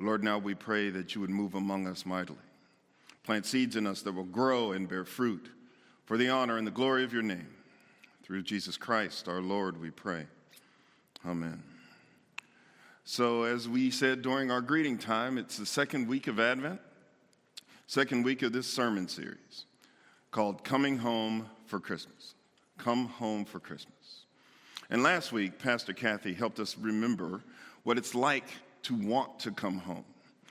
Lord, 0.00 0.24
now 0.24 0.38
we 0.38 0.54
pray 0.56 0.90
that 0.90 1.14
you 1.14 1.20
would 1.20 1.30
move 1.30 1.54
among 1.54 1.86
us 1.86 2.04
mightily. 2.04 2.40
Plant 3.22 3.46
seeds 3.46 3.76
in 3.76 3.86
us 3.86 4.02
that 4.02 4.16
will 4.16 4.24
grow 4.24 4.72
and 4.72 4.88
bear 4.88 5.04
fruit 5.04 5.48
for 6.06 6.16
the 6.16 6.28
honor 6.28 6.58
and 6.58 6.66
the 6.66 6.72
glory 6.72 7.04
of 7.04 7.12
your 7.12 7.22
name. 7.22 7.54
Through 8.24 8.42
Jesus 8.42 8.76
Christ, 8.76 9.28
our 9.28 9.40
Lord, 9.40 9.80
we 9.80 9.92
pray. 9.92 10.26
Amen. 11.24 11.62
So, 13.04 13.44
as 13.44 13.68
we 13.68 13.92
said 13.92 14.22
during 14.22 14.50
our 14.50 14.60
greeting 14.60 14.98
time, 14.98 15.38
it's 15.38 15.56
the 15.56 15.66
second 15.66 16.08
week 16.08 16.26
of 16.26 16.40
Advent 16.40 16.80
second 17.86 18.24
week 18.24 18.42
of 18.42 18.52
this 18.52 18.66
sermon 18.66 19.06
series 19.06 19.66
called 20.32 20.64
Coming 20.64 20.98
Home 20.98 21.48
for 21.66 21.78
Christmas. 21.78 22.34
Come 22.78 23.06
Home 23.06 23.44
for 23.44 23.60
Christmas. 23.60 24.24
And 24.90 25.02
last 25.02 25.30
week, 25.30 25.58
Pastor 25.58 25.92
Kathy 25.92 26.32
helped 26.32 26.58
us 26.58 26.76
remember 26.76 27.42
what 27.84 27.98
it's 27.98 28.14
like 28.14 28.48
to 28.82 28.94
want 28.94 29.38
to 29.40 29.52
come 29.52 29.78
home, 29.78 30.04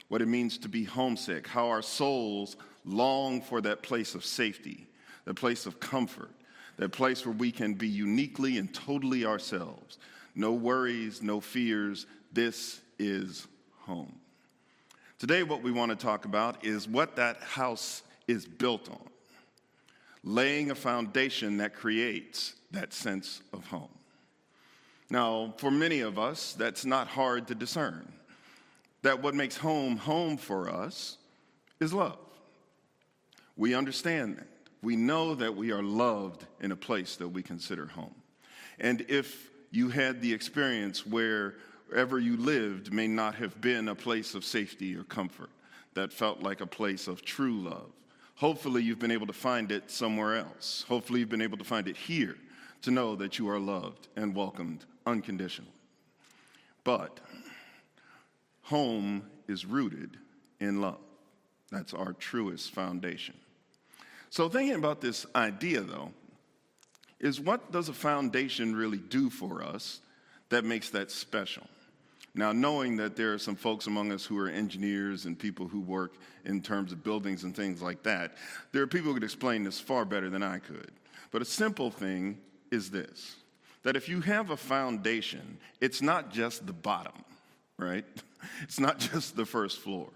what 0.08 0.22
it 0.22 0.28
means 0.28 0.58
to 0.60 0.70
be 0.70 0.84
homesick, 0.84 1.48
how 1.48 1.67
our 1.67 1.82
souls 1.82 2.56
long 2.86 3.41
for 3.41 3.60
that 3.62 3.82
place 3.82 4.15
of 4.15 4.24
safety, 4.24 4.88
that 5.26 5.34
place 5.34 5.65
of 5.65 5.80
comfort, 5.80 6.32
that 6.78 6.89
place 6.89 7.26
where 7.26 7.36
we 7.36 7.52
can 7.52 7.74
be 7.74 7.88
uniquely 7.88 8.58
and 8.58 8.74
totally 8.74 9.26
ourselves. 9.26 9.98
No 10.36 10.54
worries, 10.54 11.22
no 11.22 11.39
fears. 11.39 12.06
This 12.32 12.82
is 13.00 13.48
home. 13.80 14.13
Today, 15.20 15.44
what 15.44 15.62
we 15.62 15.72
want 15.72 15.89
to 15.91 15.96
talk 15.96 16.26
about 16.26 16.65
is 16.65 16.88
what 16.88 17.15
that 17.17 17.41
house 17.41 18.04
is 18.28 18.46
built 18.46 18.89
on, 18.89 19.10
laying 20.24 20.72
a 20.72 20.76
foundation 20.76 21.58
that 21.58 21.74
creates 21.74 22.54
that 22.72 22.94
sense 22.94 23.42
of 23.54 23.66
home. 23.68 23.90
Now, 25.10 25.54
for 25.58 25.72
many 25.72 26.02
of 26.02 26.18
us, 26.18 26.54
that's 26.54 26.86
not 26.86 27.08
hard 27.08 27.48
to 27.48 27.56
discern. 27.56 28.12
That 29.02 29.22
what 29.22 29.36
makes 29.36 29.58
home 29.58 29.98
home 29.98 30.38
for 30.38 30.70
us 30.70 31.18
is 31.80 31.94
love. 31.94 32.20
We 33.58 33.74
understand 33.74 34.38
that. 34.38 34.48
We 34.82 34.96
know 34.96 35.36
that 35.36 35.56
we 35.56 35.72
are 35.72 35.84
loved 35.84 36.46
in 36.62 36.72
a 36.72 36.76
place 36.76 37.16
that 37.18 37.28
we 37.28 37.44
consider 37.44 37.88
home. 37.88 38.16
And 38.80 39.06
if 39.10 39.50
you 39.72 39.90
had 39.90 40.22
the 40.22 40.34
experience 40.34 41.06
where 41.06 41.56
wherever 41.92 42.18
you 42.18 42.38
lived 42.38 42.94
may 42.94 43.08
not 43.08 43.36
have 43.36 43.60
been 43.60 43.90
a 43.90 43.96
place 43.96 44.34
of 44.34 44.46
safety 44.46 44.96
or 44.96 45.04
comfort 45.04 45.50
that 45.94 46.14
felt 46.14 46.42
like 46.42 46.62
a 46.62 46.66
place 46.66 47.08
of 47.08 47.22
true 47.22 47.60
love. 47.60 47.92
Hopefully, 48.41 48.82
you've 48.82 48.97
been 48.97 49.12
able 49.12 49.27
to 49.27 49.34
find 49.34 49.71
it 49.71 49.91
somewhere 49.91 50.36
else. 50.36 50.84
Hopefully, 50.89 51.19
you've 51.19 51.30
been 51.30 51.43
able 51.43 51.60
to 51.60 51.63
find 51.63 51.88
it 51.88 51.95
here 51.95 52.36
to 52.82 52.89
know 52.89 53.15
that 53.15 53.38
you 53.38 53.47
are 53.47 53.60
loved 53.60 54.08
and 54.15 54.34
welcomed 54.34 54.84
unconditionally. 55.06 55.71
But 56.84 57.19
home 58.63 59.27
is 59.47 59.63
rooted 59.63 60.17
in 60.60 60.82
love. 60.82 60.97
That's 61.71 61.93
our 61.93 62.13
truest 62.13 62.71
foundation. 62.71 63.36
So, 64.32 64.49
thinking 64.49 64.73
about 64.73 65.01
this 65.01 65.27
idea, 65.36 65.82
though, 65.82 66.12
is 67.19 67.39
what 67.39 67.71
does 67.71 67.89
a 67.89 67.93
foundation 67.93 68.75
really 68.75 68.97
do 68.97 69.30
for 69.30 69.62
us 69.62 69.99
that 70.49 70.65
makes 70.65 70.89
that 70.89 71.12
special? 71.12 71.67
Now, 72.34 72.54
knowing 72.54 72.96
that 72.98 73.15
there 73.15 73.34
are 73.34 73.38
some 73.38 73.56
folks 73.56 73.88
among 73.88 74.12
us 74.12 74.26
who 74.26 74.38
are 74.38 74.48
engineers 74.48 75.26
and 75.26 75.38
people 75.38 75.67
who 75.67 75.82
work 75.82 76.13
in 76.46 76.62
terms 76.62 76.94
of 76.94 77.04
buildings 77.04 77.44
and 77.44 77.54
things 77.54 77.82
like 77.82 78.04
that, 78.04 78.36
there 78.72 78.82
are 78.82 78.88
people 78.88 79.10
who 79.10 79.15
could 79.15 79.24
explain 79.24 79.63
this 79.63 79.80
far 79.80 80.06
better 80.06 80.30
than 80.30 80.41
I 80.41 80.60
could. 80.60 80.91
But 81.32 81.41
a 81.41 81.46
simple 81.46 81.91
thing 81.91 82.38
is 82.72 82.89
this 82.89 83.36
that 83.84 83.96
if 83.96 84.08
you 84.08 84.22
have 84.22 84.52
a 84.52 84.58
foundation, 84.58 85.58
it's 85.82 86.04
not 86.04 86.32
just 86.32 86.67
the 86.67 86.74
bottom, 86.74 87.24
right? 87.78 88.06
It's 88.63 88.80
not 88.80 88.98
just 88.98 89.36
the 89.36 89.46
first 89.46 89.82
floor. 89.82 90.10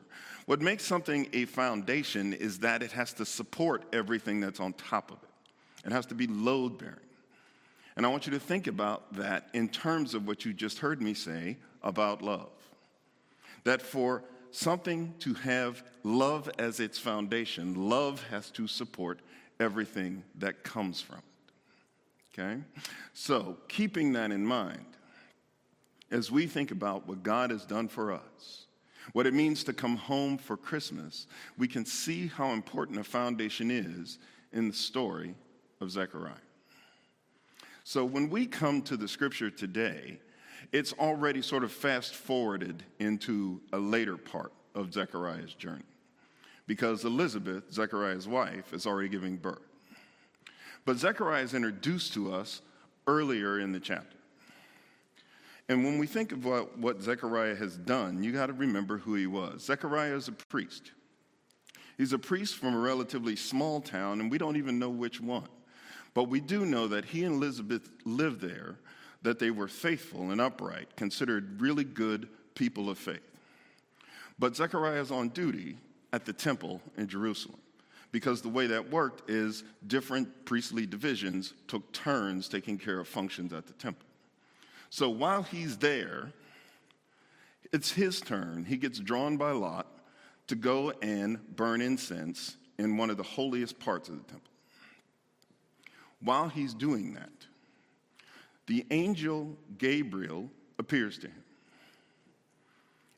What 0.47 0.59
makes 0.59 0.83
something 0.83 1.27
a 1.31 1.45
foundation 1.45 2.33
is 2.33 2.57
that 2.59 2.81
it 2.81 2.91
has 2.91 3.13
to 3.13 3.25
support 3.25 3.83
everything 3.93 4.39
that's 4.39 4.59
on 4.59 4.73
top 4.73 5.11
of 5.11 5.17
it, 5.21 5.87
it 5.87 5.91
has 5.91 6.07
to 6.07 6.15
be 6.15 6.25
load 6.25 6.79
bearing. 6.79 6.95
And 7.95 8.03
I 8.05 8.09
want 8.09 8.25
you 8.25 8.31
to 8.33 8.39
think 8.39 8.65
about 8.65 9.13
that 9.13 9.47
in 9.53 9.69
terms 9.69 10.15
of 10.15 10.27
what 10.27 10.43
you 10.43 10.53
just 10.53 10.79
heard 10.79 11.03
me 11.03 11.13
say 11.13 11.57
about 11.85 12.21
love. 12.21 12.49
That 13.63 13.81
for 13.81 14.23
something 14.51 15.13
to 15.19 15.33
have 15.35 15.83
love 16.03 16.49
as 16.57 16.79
its 16.79 16.97
foundation, 16.97 17.89
love 17.89 18.23
has 18.29 18.49
to 18.51 18.67
support 18.67 19.19
everything 19.59 20.23
that 20.39 20.63
comes 20.63 21.01
from 21.01 21.19
it. 21.19 22.39
Okay? 22.39 22.61
So, 23.13 23.57
keeping 23.69 24.11
that 24.13 24.31
in 24.31 24.45
mind, 24.45 24.85
as 26.11 26.31
we 26.31 26.47
think 26.47 26.71
about 26.71 27.07
what 27.07 27.23
God 27.23 27.51
has 27.51 27.65
done 27.65 27.87
for 27.87 28.11
us, 28.11 28.65
what 29.13 29.27
it 29.27 29.33
means 29.33 29.63
to 29.63 29.73
come 29.73 29.95
home 29.95 30.37
for 30.37 30.57
Christmas, 30.57 31.27
we 31.57 31.67
can 31.67 31.85
see 31.85 32.27
how 32.27 32.51
important 32.51 32.99
a 32.99 33.03
foundation 33.03 33.71
is 33.71 34.17
in 34.51 34.67
the 34.67 34.73
story 34.73 35.35
of 35.79 35.91
Zechariah. 35.91 36.33
So 37.83 38.03
when 38.03 38.29
we 38.29 38.47
come 38.47 38.81
to 38.83 38.97
the 38.97 39.07
scripture 39.07 39.51
today, 39.51 40.19
it's 40.71 40.93
already 40.93 41.41
sort 41.41 41.63
of 41.63 41.71
fast 41.71 42.15
forwarded 42.15 42.83
into 42.99 43.61
a 43.73 43.77
later 43.77 44.17
part 44.17 44.51
of 44.73 44.93
Zechariah's 44.93 45.53
journey 45.53 45.83
because 46.67 47.05
Elizabeth, 47.05 47.71
Zechariah's 47.71 48.27
wife, 48.27 48.73
is 48.73 48.85
already 48.85 49.09
giving 49.09 49.37
birth. 49.37 49.59
But 50.85 50.97
Zechariah 50.97 51.43
is 51.43 51.53
introduced 51.53 52.13
to 52.13 52.33
us 52.33 52.61
earlier 53.07 53.59
in 53.59 53.71
the 53.71 53.79
chapter. 53.79 54.17
And 55.67 55.83
when 55.83 55.97
we 55.97 56.05
think 56.05 56.31
of 56.31 56.45
what, 56.45 56.77
what 56.77 57.01
Zechariah 57.01 57.55
has 57.55 57.75
done, 57.75 58.23
you 58.23 58.31
got 58.31 58.47
to 58.47 58.53
remember 58.53 58.97
who 58.97 59.15
he 59.15 59.25
was. 59.25 59.63
Zechariah 59.63 60.15
is 60.15 60.27
a 60.27 60.31
priest. 60.31 60.91
He's 61.97 62.13
a 62.13 62.19
priest 62.19 62.55
from 62.55 62.75
a 62.75 62.79
relatively 62.79 63.35
small 63.35 63.81
town, 63.81 64.19
and 64.19 64.29
we 64.29 64.37
don't 64.37 64.57
even 64.57 64.77
know 64.77 64.89
which 64.89 65.19
one. 65.19 65.47
But 66.13 66.25
we 66.25 66.39
do 66.39 66.65
know 66.65 66.87
that 66.87 67.05
he 67.05 67.23
and 67.23 67.35
Elizabeth 67.35 67.89
lived 68.05 68.41
there, 68.41 68.77
that 69.21 69.39
they 69.39 69.51
were 69.51 69.67
faithful 69.67 70.31
and 70.31 70.39
upright, 70.39 70.95
considered 70.95 71.61
really 71.61 71.83
good 71.83 72.27
people 72.53 72.89
of 72.89 72.97
faith. 72.97 73.21
But 74.37 74.55
Zechariah 74.55 75.01
is 75.01 75.11
on 75.11 75.29
duty 75.29 75.77
at 76.13 76.25
the 76.25 76.33
temple 76.33 76.81
in 76.97 77.07
Jerusalem 77.07 77.59
because 78.11 78.41
the 78.41 78.49
way 78.49 78.67
that 78.67 78.91
worked 78.91 79.29
is 79.29 79.63
different 79.87 80.45
priestly 80.45 80.85
divisions 80.85 81.53
took 81.67 81.91
turns 81.91 82.47
taking 82.47 82.77
care 82.77 82.99
of 82.99 83.07
functions 83.07 83.51
at 83.51 83.67
the 83.67 83.73
temple. 83.73 84.07
So 84.89 85.09
while 85.09 85.43
he's 85.43 85.77
there, 85.77 86.31
it's 87.73 87.91
his 87.91 88.21
turn. 88.21 88.63
He 88.63 88.77
gets 88.77 88.99
drawn 88.99 89.35
by 89.35 89.51
lot 89.51 89.87
to 90.47 90.55
go 90.55 90.93
and 91.01 91.39
burn 91.55 91.81
incense 91.81 92.55
in 92.77 92.97
one 92.97 93.09
of 93.09 93.17
the 93.17 93.23
holiest 93.23 93.79
parts 93.79 94.09
of 94.09 94.17
the 94.17 94.31
temple. 94.31 94.51
While 96.21 96.49
he's 96.49 96.73
doing 96.73 97.13
that, 97.15 97.31
the 98.67 98.85
angel 98.91 99.57
Gabriel 99.77 100.49
appears 100.79 101.17
to 101.19 101.27
him 101.27 101.43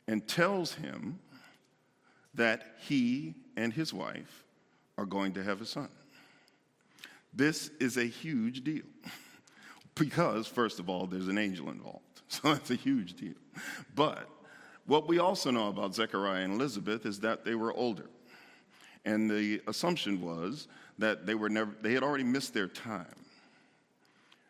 and 0.08 0.28
tells 0.28 0.74
him 0.74 1.20
that 2.34 2.76
he 2.80 3.34
and 3.56 3.74
his 3.74 3.94
wife 3.94 4.46
are 4.98 5.06
going 5.06 5.34
to 5.34 5.44
have 5.44 5.62
a 5.62 5.66
son. 5.66 5.90
This 7.34 7.70
is 7.80 7.98
a 7.98 8.06
huge 8.06 8.64
deal 8.64 8.86
because, 9.96 10.48
first 10.48 10.80
of 10.80 10.90
all, 10.90 11.08
there's 11.08 11.28
an 11.28 11.38
angel 11.38 11.70
involved. 11.70 12.02
So 12.30 12.54
that's 12.54 12.72
a 12.72 12.76
huge 12.76 13.14
deal. 13.14 13.36
But 13.96 14.28
what 14.86 15.08
we 15.08 15.18
also 15.18 15.50
know 15.50 15.70
about 15.70 15.96
Zechariah 15.96 16.44
and 16.44 16.56
Elizabeth 16.56 17.06
is 17.06 17.22
that 17.22 17.46
they 17.46 17.56
were 17.56 17.74
older. 17.74 18.10
And 19.06 19.30
the 19.30 19.62
assumption 19.66 20.20
was 20.20 20.68
that 20.98 21.26
they, 21.26 21.36
were 21.36 21.48
never, 21.48 21.74
they 21.82 21.94
had 21.94 22.04
already 22.04 22.26
missed 22.26 22.54
their 22.54 22.68
time. 22.68 23.16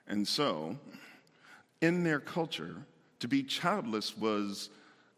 And 0.08 0.28
so, 0.28 0.78
in 1.82 2.04
their 2.04 2.20
culture, 2.20 2.76
to 3.20 3.28
be 3.28 3.44
childless 3.44 4.18
was 4.18 4.70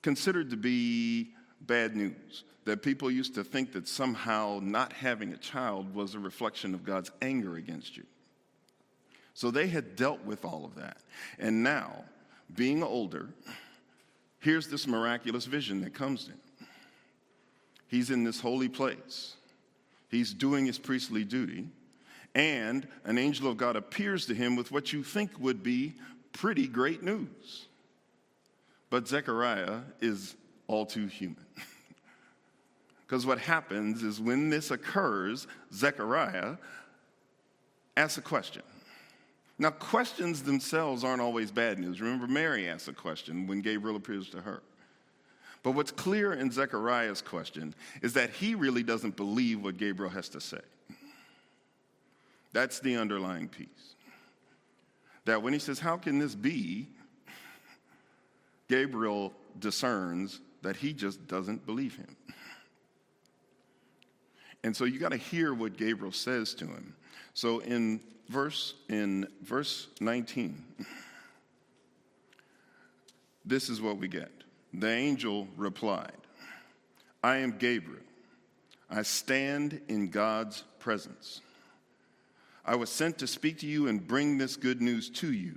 considered 0.01 0.49
to 0.49 0.57
be 0.57 1.29
bad 1.61 1.95
news. 1.95 2.43
That 2.65 2.83
people 2.83 3.09
used 3.09 3.35
to 3.35 3.43
think 3.43 3.71
that 3.73 3.87
somehow 3.87 4.59
not 4.61 4.93
having 4.93 5.33
a 5.33 5.37
child 5.37 5.95
was 5.95 6.13
a 6.13 6.19
reflection 6.19 6.73
of 6.73 6.83
God's 6.83 7.11
anger 7.21 7.55
against 7.55 7.97
you. 7.97 8.03
So 9.33 9.49
they 9.49 9.67
had 9.67 9.95
dealt 9.95 10.23
with 10.25 10.45
all 10.45 10.65
of 10.65 10.75
that. 10.75 10.97
And 11.39 11.63
now, 11.63 12.03
being 12.55 12.83
older, 12.83 13.29
here's 14.39 14.67
this 14.67 14.85
miraculous 14.85 15.45
vision 15.45 15.81
that 15.81 15.93
comes 15.93 16.27
in. 16.27 16.65
He's 17.87 18.11
in 18.11 18.23
this 18.23 18.39
holy 18.39 18.69
place, 18.69 19.35
he's 20.09 20.33
doing 20.33 20.65
his 20.65 20.77
priestly 20.77 21.23
duty, 21.23 21.67
and 22.35 22.87
an 23.05 23.17
angel 23.17 23.49
of 23.49 23.57
God 23.57 23.75
appears 23.75 24.25
to 24.27 24.33
him 24.33 24.55
with 24.55 24.71
what 24.71 24.93
you 24.93 25.03
think 25.03 25.31
would 25.39 25.63
be 25.63 25.93
pretty 26.33 26.67
great 26.67 27.03
news. 27.03 27.67
But 28.89 29.07
Zechariah 29.07 29.81
is 30.01 30.35
all 30.67 30.85
too 30.85 31.07
human. 31.07 31.45
Because 33.09 33.25
what 33.25 33.39
happens 33.39 34.03
is 34.03 34.21
when 34.21 34.51
this 34.51 34.69
occurs, 34.69 35.47
Zechariah 35.73 36.57
asks 37.97 38.19
a 38.19 38.21
question. 38.21 38.61
Now, 39.57 39.71
questions 39.71 40.43
themselves 40.43 41.03
aren't 41.03 41.19
always 41.19 41.49
bad 41.49 41.79
news. 41.79 41.99
Remember, 41.99 42.27
Mary 42.27 42.69
asked 42.69 42.87
a 42.87 42.93
question 42.93 43.47
when 43.47 43.61
Gabriel 43.61 43.97
appears 43.97 44.29
to 44.29 44.41
her. 44.41 44.61
But 45.63 45.71
what's 45.71 45.91
clear 45.91 46.33
in 46.33 46.51
Zechariah's 46.51 47.21
question 47.23 47.73
is 48.03 48.13
that 48.13 48.29
he 48.29 48.53
really 48.53 48.83
doesn't 48.83 49.17
believe 49.17 49.63
what 49.63 49.77
Gabriel 49.77 50.11
has 50.11 50.29
to 50.29 50.39
say. 50.39 50.61
That's 52.53 52.79
the 52.79 52.97
underlying 52.97 53.47
piece. 53.47 53.67
That 55.25 55.43
when 55.43 55.53
he 55.53 55.59
says, 55.59 55.79
How 55.79 55.97
can 55.97 56.19
this 56.19 56.35
be? 56.35 56.87
Gabriel 58.67 59.33
discerns 59.59 60.41
that 60.61 60.75
he 60.75 60.93
just 60.93 61.27
doesn't 61.27 61.65
believe 61.65 61.95
him. 61.95 62.15
And 64.63 64.75
so 64.75 64.85
you 64.85 64.99
got 64.99 65.11
to 65.11 65.17
hear 65.17 65.53
what 65.53 65.77
Gabriel 65.77 66.11
says 66.11 66.53
to 66.55 66.65
him. 66.65 66.95
So 67.33 67.59
in 67.59 68.01
verse 68.27 68.75
in 68.89 69.27
verse 69.41 69.87
19 70.01 70.63
this 73.49 73.67
is 73.67 73.81
what 73.81 73.97
we 73.97 74.07
get. 74.07 74.31
The 74.73 74.89
angel 74.89 75.47
replied, 75.57 76.11
I 77.23 77.37
am 77.37 77.57
Gabriel. 77.57 78.03
I 78.89 79.01
stand 79.01 79.81
in 79.87 80.09
God's 80.09 80.63
presence. 80.79 81.41
I 82.69 82.75
was 82.75 82.91
sent 82.91 83.17
to 83.17 83.25
speak 83.25 83.57
to 83.61 83.65
you 83.65 83.87
and 83.87 84.07
bring 84.07 84.37
this 84.37 84.55
good 84.55 84.79
news 84.79 85.09
to 85.09 85.33
you. 85.33 85.55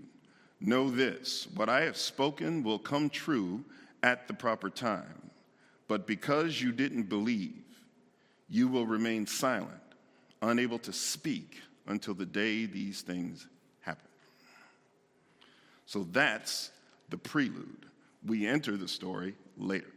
Know 0.63 0.89
this 0.89 1.47
what 1.55 1.69
I 1.69 1.83
have 1.83 1.99
spoken 1.99 2.63
will 2.63 2.79
come 2.79 3.11
true 3.11 3.67
at 4.03 4.27
the 4.27 4.33
proper 4.33 4.71
time. 4.71 5.31
But 5.89 6.07
because 6.07 6.63
you 6.63 6.73
didn't 6.73 7.11
believe, 7.11 7.65
you 8.49 8.67
will 8.67 8.87
remain 8.87 9.27
silent, 9.27 9.83
unable 10.41 10.79
to 10.79 10.93
speak 10.95 11.61
until 11.87 12.15
the 12.15 12.25
day 12.25 12.65
these 12.65 13.03
things 13.03 13.47
happen. 13.83 14.09
So 15.85 16.05
that's 16.13 16.71
the 17.11 17.19
prelude. 17.19 17.85
We 18.25 18.47
enter 18.47 18.79
the 18.79 18.89
story 18.89 19.35
later. 19.59 19.93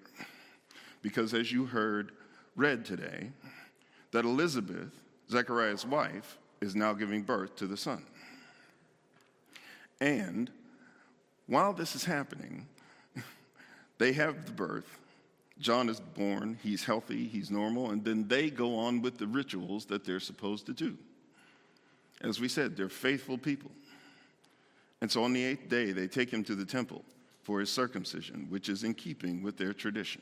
Because 1.02 1.34
as 1.34 1.50
you 1.50 1.66
heard 1.66 2.12
read 2.58 2.84
today, 2.84 3.32
that 4.12 4.26
Elizabeth, 4.26 4.92
Zechariah's 5.30 5.86
wife, 5.86 6.40
is 6.66 6.76
now 6.76 6.94
giving 6.94 7.22
birth 7.22 7.56
to 7.58 7.68
the 7.68 7.78
son. 7.78 8.04
And 10.02 10.52
while 11.48 11.72
this 11.72 11.96
is 11.96 12.04
happening, 12.04 12.68
they 13.98 14.12
have 14.14 14.46
the 14.46 14.52
birth. 14.52 15.00
John 15.60 15.88
is 15.88 16.02
born, 16.02 16.60
he's 16.62 16.84
healthy, 16.84 17.28
he's 17.28 17.50
normal, 17.50 17.92
and 17.92 18.04
then 18.04 18.28
they 18.28 18.50
go 18.50 18.78
on 18.78 19.02
with 19.02 19.18
the 19.18 19.28
rituals 19.28 19.86
that 19.86 20.04
they're 20.04 20.20
supposed 20.20 20.66
to 20.66 20.74
do. 20.74 20.98
As 22.22 22.42
we 22.42 22.50
said, 22.50 22.76
they're 22.76 22.90
faithful 22.90 23.38
people. 23.38 23.72
And 25.00 25.10
so 25.10 25.24
on 25.24 25.32
the 25.32 25.44
eighth 25.44 25.70
day, 25.70 25.92
they 25.92 26.08
take 26.08 26.30
him 26.30 26.44
to 26.46 26.56
the 26.56 26.66
temple 26.66 27.04
for 27.44 27.60
his 27.60 27.72
circumcision, 27.72 28.48
which 28.50 28.68
is 28.68 28.84
in 28.84 28.94
keeping 28.96 29.44
with 29.44 29.56
their 29.56 29.72
tradition. 29.72 30.22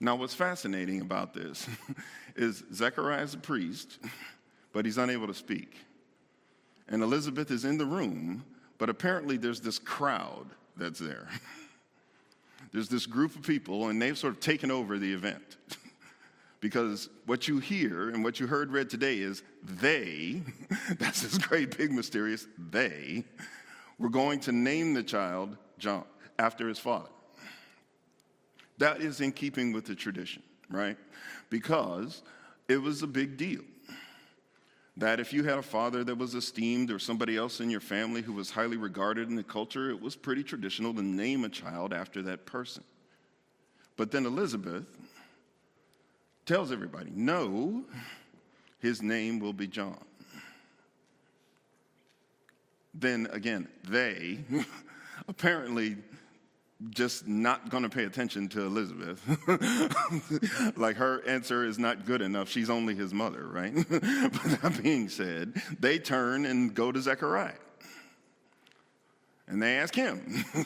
Now, 0.00 0.16
what's 0.16 0.34
fascinating 0.34 1.00
about 1.00 1.34
this 1.34 1.68
is 2.36 2.62
Zechariah 2.72 3.22
is 3.22 3.34
a 3.34 3.38
priest, 3.38 3.98
but 4.72 4.84
he's 4.84 4.98
unable 4.98 5.26
to 5.26 5.34
speak. 5.34 5.74
And 6.88 7.02
Elizabeth 7.02 7.50
is 7.50 7.64
in 7.64 7.78
the 7.78 7.86
room, 7.86 8.44
but 8.78 8.88
apparently 8.88 9.36
there's 9.36 9.60
this 9.60 9.78
crowd 9.78 10.46
that's 10.76 10.98
there. 10.98 11.28
there's 12.72 12.88
this 12.88 13.06
group 13.06 13.36
of 13.36 13.42
people, 13.42 13.88
and 13.88 14.00
they've 14.00 14.18
sort 14.18 14.34
of 14.34 14.40
taken 14.40 14.70
over 14.70 14.98
the 14.98 15.12
event. 15.12 15.56
Because 16.60 17.08
what 17.24 17.48
you 17.48 17.58
hear 17.58 18.10
and 18.10 18.22
what 18.22 18.38
you 18.38 18.46
heard 18.46 18.70
read 18.70 18.90
today 18.90 19.18
is 19.18 19.42
they, 19.64 20.42
that's 20.98 21.22
this 21.22 21.38
great 21.38 21.76
big 21.76 21.90
mysterious 21.90 22.46
they, 22.70 23.24
were 23.98 24.10
going 24.10 24.40
to 24.40 24.52
name 24.52 24.94
the 24.94 25.02
child 25.02 25.56
John 25.78 26.04
after 26.38 26.68
his 26.68 26.78
father. 26.78 27.08
That 28.78 29.00
is 29.00 29.20
in 29.20 29.32
keeping 29.32 29.72
with 29.72 29.86
the 29.86 29.94
tradition, 29.94 30.42
right? 30.70 30.96
Because 31.48 32.22
it 32.68 32.80
was 32.80 33.02
a 33.02 33.06
big 33.06 33.36
deal. 33.36 33.62
That 34.96 35.20
if 35.20 35.32
you 35.32 35.44
had 35.44 35.58
a 35.58 35.62
father 35.62 36.04
that 36.04 36.18
was 36.18 36.34
esteemed 36.34 36.90
or 36.90 36.98
somebody 36.98 37.36
else 37.36 37.60
in 37.60 37.70
your 37.70 37.80
family 37.80 38.22
who 38.22 38.32
was 38.32 38.50
highly 38.50 38.76
regarded 38.76 39.28
in 39.28 39.36
the 39.36 39.42
culture, 39.42 39.90
it 39.90 40.00
was 40.00 40.16
pretty 40.16 40.42
traditional 40.42 40.92
to 40.94 41.02
name 41.02 41.44
a 41.44 41.48
child 41.48 41.92
after 41.92 42.22
that 42.22 42.44
person. 42.44 42.84
But 43.96 44.10
then 44.10 44.26
Elizabeth 44.26 44.86
tells 46.44 46.72
everybody, 46.72 47.10
no, 47.14 47.84
his 48.80 49.02
name 49.02 49.38
will 49.38 49.52
be 49.52 49.66
John. 49.66 50.04
Then 52.92 53.28
again, 53.32 53.68
they 53.88 54.40
apparently 55.28 55.96
just 56.88 57.28
not 57.28 57.68
going 57.68 57.82
to 57.82 57.90
pay 57.90 58.04
attention 58.04 58.48
to 58.48 58.62
Elizabeth. 58.62 59.20
like 60.78 60.96
her 60.96 61.22
answer 61.26 61.64
is 61.64 61.78
not 61.78 62.06
good 62.06 62.22
enough. 62.22 62.48
She's 62.48 62.70
only 62.70 62.94
his 62.94 63.12
mother, 63.12 63.46
right? 63.46 63.74
but 63.90 64.02
that 64.02 64.80
being 64.82 65.08
said, 65.10 65.60
they 65.78 65.98
turn 65.98 66.46
and 66.46 66.74
go 66.74 66.90
to 66.90 67.00
Zechariah. 67.00 67.52
And 69.46 69.62
they 69.62 69.76
ask 69.76 69.94
him. 69.94 70.44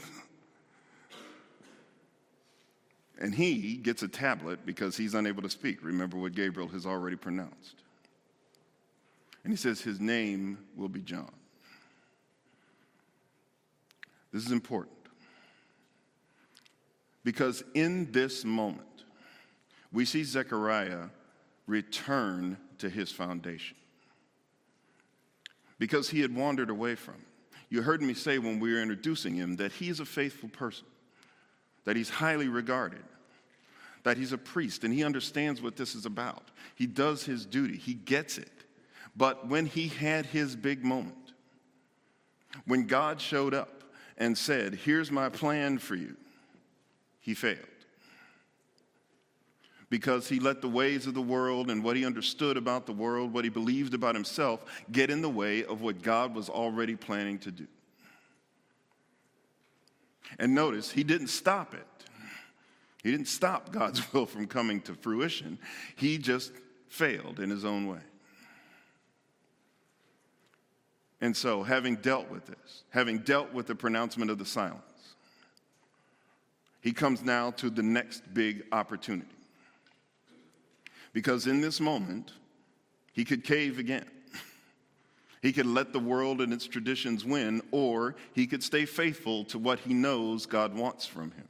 and 3.18 3.34
he 3.34 3.76
gets 3.76 4.02
a 4.02 4.08
tablet 4.08 4.64
because 4.64 4.96
he's 4.96 5.14
unable 5.14 5.42
to 5.42 5.50
speak. 5.50 5.82
Remember 5.82 6.16
what 6.16 6.34
Gabriel 6.34 6.68
has 6.68 6.86
already 6.86 7.16
pronounced. 7.16 7.74
And 9.42 9.52
he 9.52 9.56
says 9.56 9.80
his 9.80 10.00
name 10.00 10.58
will 10.76 10.88
be 10.88 11.00
John. 11.00 11.32
This 14.32 14.46
is 14.46 14.52
important 14.52 15.03
because 17.24 17.64
in 17.74 18.12
this 18.12 18.44
moment, 18.44 18.86
we 19.92 20.04
see 20.04 20.24
Zechariah 20.24 21.08
return 21.66 22.58
to 22.78 22.88
his 22.88 23.10
foundation 23.10 23.76
because 25.78 26.10
he 26.10 26.20
had 26.20 26.34
wandered 26.34 26.70
away 26.70 26.94
from. 26.94 27.14
it. 27.14 27.54
You 27.70 27.82
heard 27.82 28.02
me 28.02 28.14
say 28.14 28.38
when 28.38 28.60
we 28.60 28.72
were 28.72 28.80
introducing 28.80 29.34
him 29.34 29.56
that 29.56 29.72
he 29.72 29.88
is 29.88 30.00
a 30.00 30.04
faithful 30.04 30.48
person, 30.48 30.86
that 31.84 31.96
he's 31.96 32.10
highly 32.10 32.48
regarded, 32.48 33.02
that 34.02 34.16
he's 34.16 34.32
a 34.32 34.38
priest, 34.38 34.84
and 34.84 34.92
he 34.92 35.02
understands 35.02 35.62
what 35.62 35.76
this 35.76 35.94
is 35.94 36.06
about. 36.06 36.50
He 36.74 36.86
does 36.86 37.24
his 37.24 37.46
duty, 37.46 37.76
he 37.76 37.94
gets 37.94 38.38
it. 38.38 38.50
But 39.16 39.48
when 39.48 39.66
he 39.66 39.88
had 39.88 40.26
his 40.26 40.56
big 40.56 40.84
moment, 40.84 41.32
when 42.66 42.86
God 42.86 43.20
showed 43.20 43.54
up 43.54 43.82
and 44.18 44.36
said, 44.36 44.74
Here's 44.74 45.10
my 45.10 45.28
plan 45.28 45.78
for 45.78 45.94
you, 45.94 46.16
he 47.24 47.32
failed. 47.32 47.58
Because 49.88 50.28
he 50.28 50.40
let 50.40 50.60
the 50.60 50.68
ways 50.68 51.06
of 51.06 51.14
the 51.14 51.22
world 51.22 51.70
and 51.70 51.82
what 51.82 51.96
he 51.96 52.04
understood 52.04 52.58
about 52.58 52.84
the 52.84 52.92
world, 52.92 53.32
what 53.32 53.44
he 53.44 53.50
believed 53.50 53.94
about 53.94 54.14
himself, 54.14 54.62
get 54.92 55.08
in 55.08 55.22
the 55.22 55.30
way 55.30 55.64
of 55.64 55.80
what 55.80 56.02
God 56.02 56.34
was 56.34 56.50
already 56.50 56.96
planning 56.96 57.38
to 57.38 57.50
do. 57.50 57.66
And 60.38 60.54
notice, 60.54 60.90
he 60.90 61.02
didn't 61.02 61.28
stop 61.28 61.72
it. 61.72 61.86
He 63.02 63.10
didn't 63.10 63.28
stop 63.28 63.72
God's 63.72 64.12
will 64.12 64.26
from 64.26 64.46
coming 64.46 64.82
to 64.82 64.94
fruition. 64.94 65.58
He 65.96 66.18
just 66.18 66.52
failed 66.88 67.40
in 67.40 67.48
his 67.48 67.64
own 67.64 67.86
way. 67.86 68.00
And 71.22 71.34
so, 71.34 71.62
having 71.62 71.96
dealt 71.96 72.28
with 72.28 72.44
this, 72.44 72.82
having 72.90 73.20
dealt 73.20 73.54
with 73.54 73.66
the 73.66 73.74
pronouncement 73.74 74.30
of 74.30 74.38
the 74.38 74.44
silence, 74.44 74.82
he 76.84 76.92
comes 76.92 77.22
now 77.22 77.50
to 77.52 77.70
the 77.70 77.82
next 77.82 78.22
big 78.34 78.62
opportunity. 78.70 79.26
Because 81.14 81.46
in 81.46 81.62
this 81.62 81.80
moment, 81.80 82.34
he 83.14 83.24
could 83.24 83.42
cave 83.42 83.78
again. 83.78 84.04
He 85.40 85.52
could 85.52 85.66
let 85.66 85.92
the 85.92 85.98
world 85.98 86.40
and 86.40 86.54
its 86.54 86.66
traditions 86.66 87.22
win, 87.22 87.60
or 87.70 88.16
he 88.32 88.46
could 88.46 88.62
stay 88.62 88.86
faithful 88.86 89.44
to 89.46 89.58
what 89.58 89.78
he 89.78 89.92
knows 89.92 90.46
God 90.46 90.74
wants 90.74 91.04
from 91.04 91.32
him. 91.32 91.48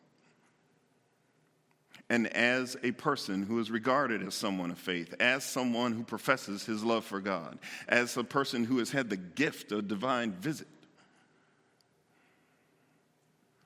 And 2.11 2.27
as 2.29 2.77
a 2.83 2.90
person 2.90 3.44
who 3.44 3.61
is 3.61 3.70
regarded 3.70 4.27
as 4.27 4.35
someone 4.35 4.73
of 4.73 4.79
faith, 4.79 5.14
as 5.20 5.44
someone 5.44 5.92
who 5.92 6.03
professes 6.03 6.64
his 6.64 6.83
love 6.83 7.05
for 7.05 7.20
God, 7.20 7.59
as 7.88 8.16
a 8.16 8.25
person 8.25 8.64
who 8.64 8.79
has 8.79 8.90
had 8.90 9.11
the 9.11 9.16
gift 9.16 9.70
of 9.70 9.87
divine 9.87 10.33
visit, 10.33 10.66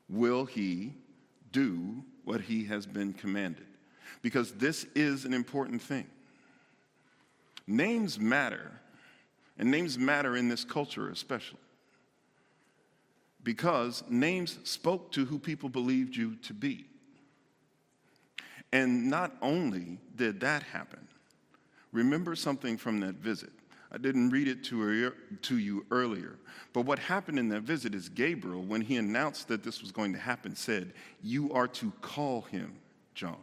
will 0.09 0.45
he 0.45 0.93
do 1.53 2.03
what 2.25 2.41
he 2.41 2.65
has 2.65 2.87
been 2.87 3.13
commanded. 3.13 3.67
Because 4.23 4.53
this 4.53 4.85
is 4.95 5.25
an 5.25 5.33
important 5.33 5.83
thing. 5.83 6.07
Names 7.67 8.19
matter, 8.19 8.73
and 9.59 9.71
names 9.71 9.99
matter 9.99 10.37
in 10.37 10.49
this 10.49 10.65
culture 10.65 11.11
especially. 11.11 11.59
Because 13.43 14.03
names 14.09 14.59
spoke 14.65 15.13
to 15.13 15.25
who 15.25 15.39
people 15.39 15.69
believed 15.69 16.17
you 16.17 16.37
to 16.37 16.55
be. 16.55 16.87
And 18.73 19.09
not 19.09 19.33
only 19.41 19.99
did 20.17 20.41
that 20.41 20.63
happen, 20.63 21.07
remember 21.93 22.35
something 22.35 22.77
from 22.77 23.01
that 23.01 23.15
visit. 23.15 23.53
I 23.91 23.97
didn't 23.97 24.31
read 24.31 24.49
it 24.49 24.65
to, 24.65 25.13
to 25.43 25.59
you 25.59 25.87
earlier. 25.91 26.37
But 26.73 26.83
what 26.83 26.99
happened 26.99 27.39
in 27.39 27.49
that 27.49 27.63
visit 27.63 27.95
is 27.95 28.09
Gabriel, 28.09 28.63
when 28.63 28.83
he 28.83 28.97
announced 28.97 29.49
that 29.49 29.63
this 29.63 29.81
was 29.81 29.93
going 29.93 30.13
to 30.13 30.19
happen, 30.19 30.55
said, 30.55 30.93
You 31.23 31.53
are 31.53 31.69
to 31.69 31.91
call 32.03 32.43
him 32.43 32.75
John. 33.15 33.39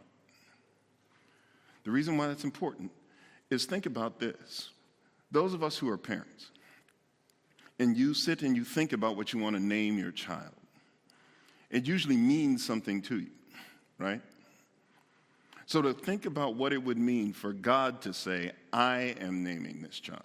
The 1.84 1.90
reason 1.90 2.16
why 2.16 2.28
that's 2.28 2.44
important 2.44 2.92
is 3.50 3.64
think 3.64 3.86
about 3.86 4.20
this. 4.20 4.70
Those 5.32 5.52
of 5.52 5.64
us 5.64 5.76
who 5.76 5.88
are 5.88 5.98
parents, 5.98 6.50
and 7.80 7.96
you 7.96 8.14
sit 8.14 8.42
and 8.42 8.56
you 8.56 8.64
think 8.64 8.92
about 8.92 9.16
what 9.16 9.32
you 9.32 9.40
want 9.40 9.56
to 9.56 9.62
name 9.62 9.98
your 9.98 10.12
child, 10.12 10.54
it 11.70 11.86
usually 11.86 12.16
means 12.16 12.64
something 12.64 13.02
to 13.02 13.18
you, 13.18 13.30
right? 13.98 14.20
So 15.66 15.82
to 15.82 15.92
think 15.92 16.26
about 16.26 16.54
what 16.54 16.72
it 16.72 16.82
would 16.82 16.98
mean 16.98 17.32
for 17.32 17.52
God 17.52 18.00
to 18.02 18.12
say, 18.12 18.52
I 18.72 19.16
am 19.20 19.42
naming 19.42 19.82
this 19.82 19.98
child 19.98 20.22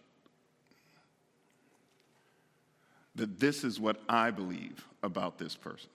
that 3.16 3.40
this 3.40 3.64
is 3.64 3.80
what 3.80 4.02
I 4.08 4.32
believe 4.32 4.86
about 5.04 5.38
this 5.38 5.56
person. 5.56 5.90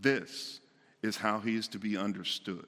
This 0.00 0.60
is 1.02 1.16
how 1.16 1.40
he 1.40 1.56
is 1.56 1.68
to 1.68 1.78
be 1.78 1.96
understood. 1.96 2.66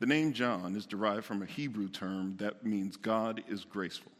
The 0.00 0.06
name 0.06 0.32
John 0.32 0.76
is 0.76 0.86
derived 0.86 1.24
from 1.24 1.42
a 1.42 1.46
Hebrew 1.46 1.88
term 1.88 2.36
that 2.38 2.64
means 2.64 2.96
God 2.96 3.42
is 3.48 3.64
graceful. 3.64 4.12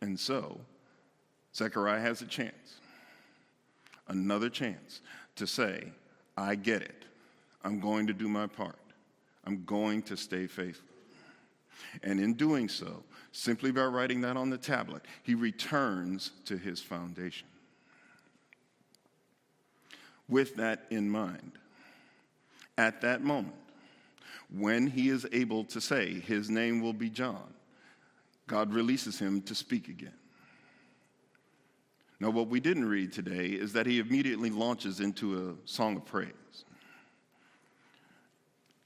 And 0.00 0.18
so, 0.18 0.60
Zechariah 1.54 2.00
has 2.00 2.22
a 2.22 2.26
chance, 2.26 2.80
another 4.08 4.48
chance 4.48 5.00
to 5.36 5.46
say, 5.46 5.92
I 6.36 6.54
get 6.54 6.82
it. 6.82 7.04
I'm 7.64 7.80
going 7.80 8.06
to 8.06 8.12
do 8.12 8.28
my 8.28 8.46
part. 8.46 8.78
I'm 9.44 9.64
going 9.64 10.02
to 10.02 10.16
stay 10.16 10.46
faithful. 10.46 10.86
And 12.02 12.20
in 12.20 12.34
doing 12.34 12.68
so, 12.68 13.02
simply 13.32 13.70
by 13.70 13.84
writing 13.84 14.20
that 14.22 14.36
on 14.36 14.50
the 14.50 14.58
tablet, 14.58 15.02
he 15.22 15.34
returns 15.34 16.32
to 16.46 16.56
his 16.56 16.80
foundation. 16.80 17.46
With 20.28 20.56
that 20.56 20.86
in 20.90 21.10
mind, 21.10 21.52
at 22.78 23.00
that 23.02 23.22
moment, 23.22 23.54
when 24.52 24.86
he 24.86 25.08
is 25.08 25.26
able 25.32 25.64
to 25.64 25.80
say, 25.80 26.20
His 26.20 26.50
name 26.50 26.80
will 26.80 26.92
be 26.92 27.10
John, 27.10 27.54
God 28.46 28.72
releases 28.72 29.18
him 29.18 29.42
to 29.42 29.54
speak 29.54 29.88
again. 29.88 30.14
Now, 32.18 32.30
what 32.30 32.48
we 32.48 32.60
didn't 32.60 32.88
read 32.88 33.12
today 33.12 33.46
is 33.46 33.72
that 33.72 33.86
he 33.86 33.98
immediately 33.98 34.50
launches 34.50 35.00
into 35.00 35.50
a 35.50 35.68
song 35.68 35.96
of 35.96 36.04
praise. 36.04 36.34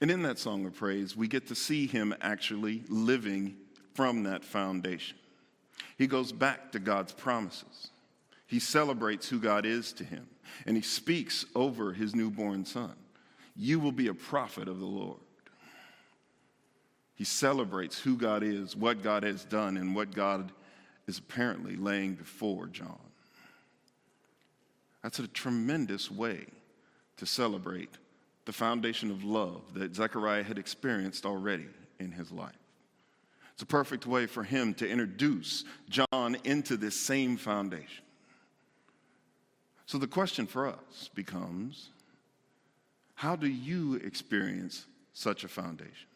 And 0.00 0.11
in 0.11 0.22
that 0.22 0.38
song 0.38 0.66
of 0.66 0.74
praise, 0.74 1.16
we 1.16 1.26
get 1.26 1.48
to 1.48 1.54
see 1.54 1.87
him 1.87 2.14
actually 2.20 2.85
living 2.88 3.57
from 3.94 4.24
that 4.24 4.44
foundation. 4.44 5.16
He 5.96 6.07
goes 6.07 6.33
back 6.33 6.72
to 6.72 6.78
God's 6.78 7.12
promises. 7.12 7.90
He 8.46 8.59
celebrates 8.59 9.28
who 9.28 9.38
God 9.38 9.64
is 9.64 9.92
to 9.94 10.04
him, 10.04 10.28
and 10.66 10.76
he 10.76 10.83
speaks 10.83 11.46
over 11.54 11.92
his 11.92 12.14
newborn 12.14 12.64
son. 12.64 12.94
You 13.57 13.80
will 13.80 13.92
be 13.92 14.09
a 14.09 14.14
prophet 14.14 14.68
of 14.68 14.80
the 14.80 14.87
Lord. 14.87 15.20
He 17.14 17.24
celebrates 17.24 17.98
who 17.98 18.16
God 18.16 18.42
is, 18.42 18.76
what 18.76 19.02
God 19.02 19.22
has 19.22 19.44
done, 19.44 19.76
and 19.76 19.94
what 19.94 20.14
God 20.14 20.50
is 21.07 21.18
apparently 21.18 21.76
laying 21.76 22.14
before 22.14 22.66
John. 22.66 22.98
That's 25.02 25.20
a 25.20 25.28
tremendous 25.28 26.11
way 26.11 26.46
to 27.18 27.26
celebrate 27.26 27.90
the 28.46 28.52
foundation 28.52 29.11
of 29.11 29.22
love 29.22 29.62
that 29.74 29.94
Zechariah 29.94 30.42
had 30.42 30.59
experienced 30.59 31.24
already 31.24 31.66
in 32.00 32.11
his 32.11 32.33
life. 32.33 32.52
It's 33.55 33.62
a 33.62 33.67
perfect 33.67 34.05
way 34.05 34.27
for 34.27 34.43
him 34.43 34.75
to 34.75 34.88
introduce 34.88 35.64
John 35.88 36.37
into 36.45 36.77
this 36.77 36.99
same 37.01 37.37
foundation. 37.37 38.05
So 39.87 39.97
the 39.99 40.09
question 40.09 40.47
for 40.47 40.67
us 40.67 41.11
becomes 41.14 41.90
how 43.14 43.37
do 43.37 43.47
you 43.47 43.95
experience 43.97 44.87
such 45.12 45.45
a 45.45 45.49
foundation? 45.49 46.09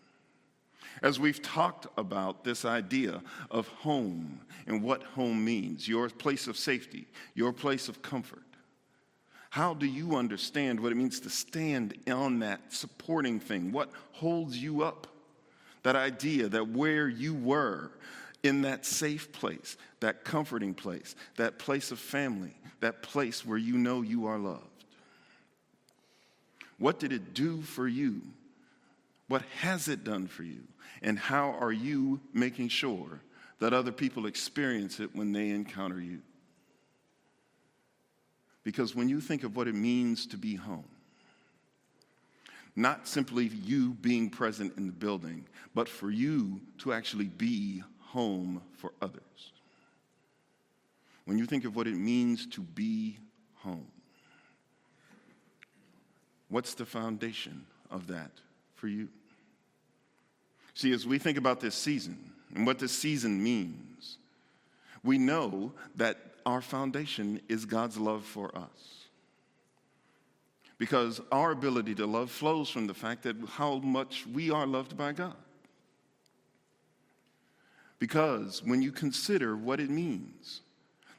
As 1.01 1.21
we've 1.21 1.41
talked 1.41 1.87
about 1.97 2.43
this 2.43 2.65
idea 2.65 3.23
of 3.53 3.69
home 3.69 4.41
and 4.67 4.83
what 4.83 5.05
home 5.05 5.45
means, 5.45 5.87
your 5.87 6.09
place 6.09 6.49
of 6.49 6.57
safety, 6.57 7.07
your 7.35 7.53
place 7.53 7.89
of 7.89 8.03
comfort, 8.03 8.43
How 9.51 9.75
do 9.75 9.87
you 9.87 10.17
understand 10.17 10.79
what 10.79 10.93
it 10.93 10.97
means 10.97 11.21
to 11.21 11.31
stand 11.31 11.95
on 12.11 12.41
that 12.41 12.73
supporting 12.73 13.41
thing? 13.41 13.73
What 13.73 13.91
holds 14.13 14.59
you 14.59 14.83
up? 14.83 15.07
That 15.83 15.97
idea 15.97 16.49
that 16.49 16.69
where 16.69 17.09
you 17.09 17.35
were 17.35 17.91
in 18.43 18.63
that 18.63 18.87
safe 18.87 19.33
place, 19.33 19.77
that 20.01 20.25
comforting 20.25 20.75
place, 20.75 21.15
that 21.37 21.59
place 21.59 21.91
of 21.91 21.99
family, 21.99 22.55
that 22.81 23.03
place 23.03 23.45
where 23.45 23.59
you 23.59 23.77
know 23.77 24.03
you 24.03 24.27
are 24.27 24.39
loved. 24.39 24.65
What 26.79 27.01
did 27.01 27.13
it 27.13 27.35
do 27.35 27.63
for 27.63 27.89
you? 27.89 28.23
What 29.27 29.43
has 29.61 29.89
it 29.89 30.05
done 30.05 30.27
for 30.27 30.45
you? 30.45 30.63
And 31.03 31.19
how 31.19 31.51
are 31.61 31.73
you 31.73 32.21
making 32.33 32.69
sure 32.69 33.21
that 33.59 33.73
other 33.73 33.93
people 33.93 34.27
experience 34.27 35.01
it 35.01 35.15
when 35.15 35.33
they 35.33 35.51
encounter 35.51 36.01
you? 36.01 36.21
Because 38.63 38.95
when 38.95 39.09
you 39.09 39.21
think 39.21 39.45
of 39.45 39.57
what 39.57 39.69
it 39.69 39.75
means 39.75 40.27
to 40.27 40.37
be 40.37 40.55
home, 40.55 40.85
not 42.77 43.09
simply 43.09 43.47
you 43.47 43.95
being 43.95 44.31
present 44.31 44.77
in 44.77 44.87
the 44.87 44.93
building, 44.93 45.47
but 45.75 45.89
for 45.89 46.11
you 46.11 46.61
to 46.79 46.93
actually 46.93 47.27
be 47.27 47.83
home 48.01 48.63
for 48.77 48.93
others. 49.03 49.53
When 51.25 51.39
you 51.39 51.47
think 51.47 51.65
of 51.65 51.77
what 51.77 51.87
it 51.87 51.95
means 51.95 52.47
to 52.49 52.61
be 52.63 53.19
home, 53.57 53.87
what's 56.49 56.75
the 56.75 56.87
foundation 56.87 57.67
of 57.91 58.07
that 58.07 58.31
for 58.77 58.89
you? 58.89 59.09
See, 60.75 60.93
as 60.93 61.07
we 61.07 61.19
think 61.19 61.37
about 61.37 61.61
this 61.61 61.75
season 61.75 62.33
and 62.55 62.67
what 62.67 62.79
this 62.79 62.93
season 62.93 63.43
means, 63.43 64.19
we 65.03 65.19
know 65.19 65.73
that 65.97 66.17
our 66.47 66.63
foundation 66.63 67.41
is 67.49 67.67
God's 67.67 67.99
love 67.99 68.25
for 68.25 68.57
us. 68.57 68.98
Because 70.79 71.21
our 71.33 71.51
ability 71.51 71.97
to 71.97 72.07
love 72.07 72.31
flows 72.31 72.71
from 72.71 72.87
the 72.87 72.95
fact 72.95 73.25
that 73.25 73.37
how 73.49 73.79
much 73.79 74.27
we 74.33 74.51
are 74.51 74.67
loved 74.67 74.97
by 74.97 75.13
God. 75.13 75.37
Because 77.99 78.63
when 78.63 78.81
you 78.81 78.93
consider 78.93 79.57
what 79.57 79.81
it 79.81 79.91
means, 79.91 80.61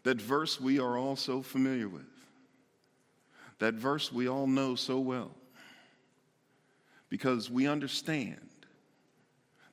that 0.04 0.22
verse 0.22 0.62
we 0.62 0.80
are 0.80 0.98
all 0.98 1.18
so 1.18 1.42
familiar 1.42 1.90
with, 1.90 2.04
that 3.60 3.74
verse 3.74 4.14
we 4.14 4.30
all 4.30 4.48
know 4.48 4.76
so 4.76 4.98
well, 4.98 5.32
because 7.10 7.50
we 7.50 7.68
understand 7.68 8.40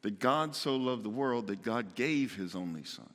that 0.03 0.19
God 0.19 0.57
so 0.57 0.75
loved 0.75 1.05
the 1.05 1.09
world 1.09 1.47
that 1.47 1.63
God 1.63 1.95
gave 1.95 2.35
his 2.35 2.57
only 2.57 2.83
Son, 2.83 3.09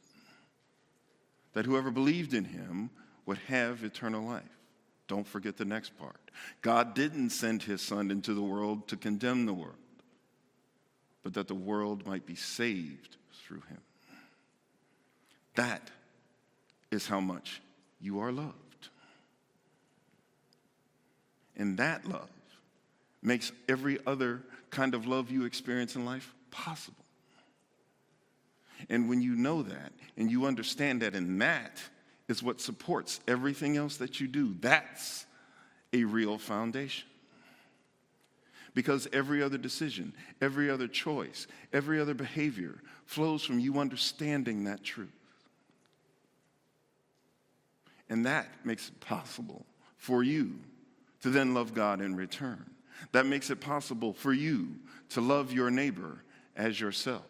that 1.51 1.65
whoever 1.65 1.91
believed 1.91 2.34
in 2.34 2.45
him 2.45 2.89
would 3.25 3.39
have 3.47 3.84
eternal 3.84 4.23
life. 4.23 4.61
Don't 5.12 5.28
forget 5.28 5.58
the 5.58 5.65
next 5.65 5.97
part. 5.97 6.32
God 6.62 6.93
didn't 6.93 7.32
send 7.32 7.63
his 7.63 7.82
Son 7.82 8.12
into 8.12 8.34
the 8.34 8.41
world 8.41 8.88
to 8.88 8.95
condemn 8.95 9.45
the 9.45 9.54
world, 9.54 9.76
but 11.21 11.34
that 11.34 11.50
the 11.50 11.54
world 11.54 12.08
might 12.08 12.26
be 12.26 12.36
saved 12.36 13.17
through 13.43 13.60
him. 13.67 13.82
That 15.56 15.91
is 16.91 17.08
how 17.08 17.19
much 17.19 17.62
you 18.00 18.21
are 18.21 18.32
loved. 18.32 18.88
And 21.58 21.78
that 21.78 22.08
love 22.08 22.30
makes 23.21 23.52
every 23.67 24.00
other 24.08 24.41
kind 24.69 24.95
of 24.95 25.08
love 25.08 25.30
you 25.30 25.43
experience 25.43 25.97
in 25.97 26.06
life 26.06 26.34
possible. 26.52 27.03
And 28.89 29.09
when 29.09 29.22
you 29.22 29.36
know 29.36 29.62
that 29.62 29.91
and 30.16 30.32
you 30.32 30.45
understand 30.45 31.01
that, 31.01 31.16
in 31.16 31.38
that 31.39 31.82
is 32.32 32.41
what 32.41 32.61
supports 32.61 33.19
everything 33.27 33.77
else 33.77 33.97
that 33.97 34.19
you 34.19 34.27
do, 34.27 34.55
that's 34.61 35.25
a 35.93 36.05
real 36.05 36.38
foundation. 36.38 37.07
Because 38.73 39.07
every 39.11 39.43
other 39.43 39.57
decision, 39.57 40.13
every 40.41 40.69
other 40.69 40.88
choice, 40.88 41.45
every 41.73 41.99
other 41.99 42.13
behavior 42.13 42.82
flows 43.05 43.43
from 43.43 43.59
you 43.59 43.79
understanding 43.79 44.63
that 44.63 44.82
truth. 44.82 45.09
And 48.09 48.25
that 48.25 48.47
makes 48.63 48.88
it 48.88 48.99
possible 49.01 49.65
for 49.97 50.23
you 50.23 50.55
to 51.23 51.29
then 51.29 51.53
love 51.53 51.73
God 51.73 51.99
in 51.99 52.15
return. 52.15 52.65
That 53.11 53.25
makes 53.25 53.49
it 53.49 53.59
possible 53.59 54.13
for 54.13 54.32
you 54.32 54.75
to 55.09 55.21
love 55.21 55.51
your 55.51 55.69
neighbor 55.69 56.23
as 56.55 56.79
yourself. 56.79 57.23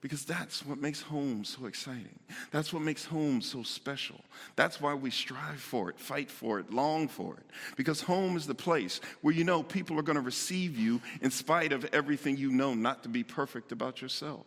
Because 0.00 0.24
that's 0.24 0.64
what 0.64 0.78
makes 0.78 1.00
home 1.00 1.44
so 1.44 1.66
exciting. 1.66 2.18
That's 2.50 2.72
what 2.72 2.82
makes 2.82 3.04
home 3.04 3.40
so 3.40 3.62
special. 3.62 4.20
That's 4.54 4.80
why 4.80 4.94
we 4.94 5.10
strive 5.10 5.60
for 5.60 5.88
it, 5.88 5.98
fight 5.98 6.30
for 6.30 6.60
it, 6.60 6.72
long 6.72 7.08
for 7.08 7.34
it. 7.34 7.46
Because 7.76 8.00
home 8.00 8.36
is 8.36 8.46
the 8.46 8.54
place 8.54 9.00
where 9.22 9.34
you 9.34 9.42
know 9.42 9.62
people 9.62 9.98
are 9.98 10.02
going 10.02 10.16
to 10.16 10.22
receive 10.22 10.78
you 10.78 11.00
in 11.22 11.30
spite 11.30 11.72
of 11.72 11.84
everything 11.92 12.36
you 12.36 12.50
know 12.50 12.74
not 12.74 13.02
to 13.04 13.08
be 13.08 13.24
perfect 13.24 13.72
about 13.72 14.02
yourself. 14.02 14.46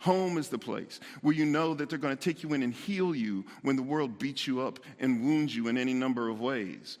Home 0.00 0.38
is 0.38 0.48
the 0.48 0.58
place 0.58 1.00
where 1.22 1.34
you 1.34 1.44
know 1.44 1.74
that 1.74 1.90
they're 1.90 1.98
going 1.98 2.16
to 2.16 2.22
take 2.22 2.42
you 2.42 2.52
in 2.52 2.62
and 2.62 2.72
heal 2.72 3.14
you 3.14 3.44
when 3.62 3.74
the 3.74 3.82
world 3.82 4.18
beats 4.18 4.46
you 4.46 4.60
up 4.60 4.78
and 5.00 5.24
wounds 5.24 5.54
you 5.54 5.66
in 5.66 5.76
any 5.76 5.92
number 5.92 6.28
of 6.28 6.40
ways. 6.40 6.98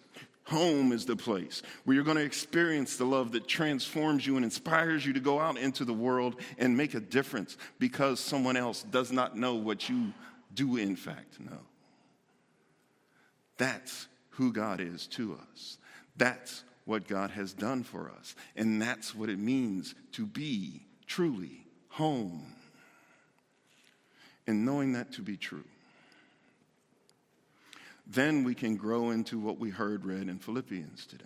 Home 0.48 0.92
is 0.92 1.04
the 1.04 1.14
place 1.14 1.62
where 1.84 1.94
you're 1.94 2.04
going 2.04 2.16
to 2.16 2.24
experience 2.24 2.96
the 2.96 3.04
love 3.04 3.32
that 3.32 3.46
transforms 3.46 4.26
you 4.26 4.36
and 4.36 4.44
inspires 4.44 5.04
you 5.04 5.12
to 5.12 5.20
go 5.20 5.38
out 5.38 5.58
into 5.58 5.84
the 5.84 5.92
world 5.92 6.36
and 6.56 6.74
make 6.74 6.94
a 6.94 7.00
difference 7.00 7.58
because 7.78 8.18
someone 8.18 8.56
else 8.56 8.82
does 8.84 9.12
not 9.12 9.36
know 9.36 9.56
what 9.56 9.90
you 9.90 10.12
do, 10.54 10.78
in 10.78 10.96
fact, 10.96 11.38
know. 11.38 11.60
That's 13.58 14.08
who 14.30 14.50
God 14.50 14.80
is 14.80 15.06
to 15.08 15.38
us. 15.52 15.76
That's 16.16 16.64
what 16.86 17.06
God 17.06 17.30
has 17.32 17.52
done 17.52 17.82
for 17.82 18.10
us. 18.10 18.34
And 18.56 18.80
that's 18.80 19.14
what 19.14 19.28
it 19.28 19.38
means 19.38 19.94
to 20.12 20.24
be 20.24 20.80
truly 21.06 21.66
home 21.90 22.54
and 24.46 24.64
knowing 24.64 24.94
that 24.94 25.12
to 25.12 25.20
be 25.20 25.36
true, 25.36 25.64
then 28.08 28.42
we 28.42 28.54
can 28.54 28.76
grow 28.76 29.10
into 29.10 29.38
what 29.38 29.58
we 29.58 29.70
heard 29.70 30.04
read 30.04 30.28
in 30.28 30.38
Philippians 30.38 31.06
today. 31.06 31.24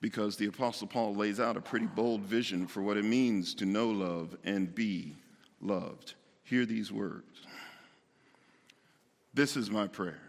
Because 0.00 0.36
the 0.36 0.46
Apostle 0.46 0.86
Paul 0.86 1.14
lays 1.14 1.40
out 1.40 1.56
a 1.56 1.60
pretty 1.60 1.86
bold 1.86 2.20
vision 2.22 2.66
for 2.66 2.82
what 2.82 2.96
it 2.96 3.04
means 3.04 3.54
to 3.54 3.66
know 3.66 3.88
love 3.88 4.36
and 4.44 4.74
be 4.74 5.16
loved. 5.60 6.14
Hear 6.44 6.66
these 6.66 6.92
words 6.92 7.46
This 9.32 9.56
is 9.56 9.70
my 9.70 9.86
prayer 9.86 10.20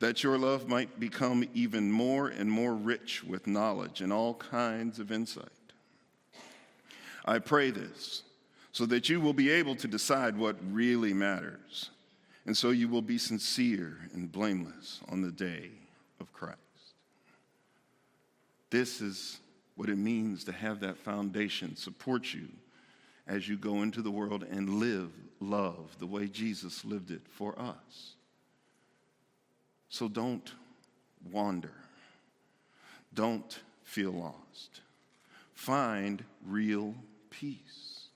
that 0.00 0.22
your 0.22 0.38
love 0.38 0.68
might 0.68 1.00
become 1.00 1.44
even 1.54 1.90
more 1.90 2.28
and 2.28 2.50
more 2.50 2.74
rich 2.74 3.24
with 3.24 3.46
knowledge 3.46 4.00
and 4.00 4.12
all 4.12 4.34
kinds 4.34 4.98
of 4.98 5.10
insight. 5.10 5.48
I 7.24 7.40
pray 7.40 7.70
this 7.70 8.22
so 8.72 8.86
that 8.86 9.08
you 9.08 9.20
will 9.20 9.32
be 9.32 9.50
able 9.50 9.74
to 9.76 9.88
decide 9.88 10.36
what 10.36 10.56
really 10.70 11.12
matters. 11.12 11.90
And 12.48 12.56
so 12.56 12.70
you 12.70 12.88
will 12.88 13.02
be 13.02 13.18
sincere 13.18 13.98
and 14.14 14.32
blameless 14.32 15.02
on 15.10 15.20
the 15.20 15.30
day 15.30 15.68
of 16.18 16.32
Christ. 16.32 16.56
This 18.70 19.02
is 19.02 19.38
what 19.76 19.90
it 19.90 19.98
means 19.98 20.44
to 20.44 20.52
have 20.52 20.80
that 20.80 20.96
foundation 20.96 21.76
support 21.76 22.32
you 22.32 22.48
as 23.26 23.46
you 23.46 23.58
go 23.58 23.82
into 23.82 24.00
the 24.00 24.10
world 24.10 24.46
and 24.50 24.80
live 24.80 25.10
love 25.40 25.94
the 25.98 26.06
way 26.06 26.26
Jesus 26.26 26.86
lived 26.86 27.10
it 27.10 27.20
for 27.28 27.54
us. 27.58 28.14
So 29.90 30.08
don't 30.08 30.50
wander. 31.30 31.74
Don't 33.12 33.60
feel 33.84 34.12
lost. 34.12 34.80
Find 35.52 36.24
real 36.46 36.94
peace. 37.28 38.06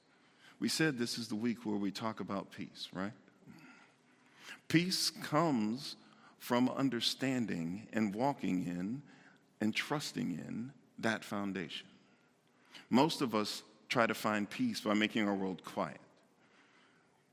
We 0.58 0.70
said 0.70 0.96
this 0.96 1.18
is 1.18 1.28
the 1.28 1.34
week 1.34 1.66
where 1.66 1.76
we 1.76 1.90
talk 1.90 2.20
about 2.20 2.50
peace, 2.50 2.88
right? 2.94 3.12
Peace 4.72 5.10
comes 5.10 5.96
from 6.38 6.70
understanding 6.70 7.86
and 7.92 8.14
walking 8.14 8.66
in 8.66 9.02
and 9.60 9.74
trusting 9.74 10.32
in 10.46 10.72
that 10.98 11.22
foundation. 11.22 11.86
Most 12.88 13.20
of 13.20 13.34
us 13.34 13.64
try 13.90 14.06
to 14.06 14.14
find 14.14 14.48
peace 14.48 14.80
by 14.80 14.94
making 14.94 15.28
our 15.28 15.34
world 15.34 15.62
quiet. 15.62 16.00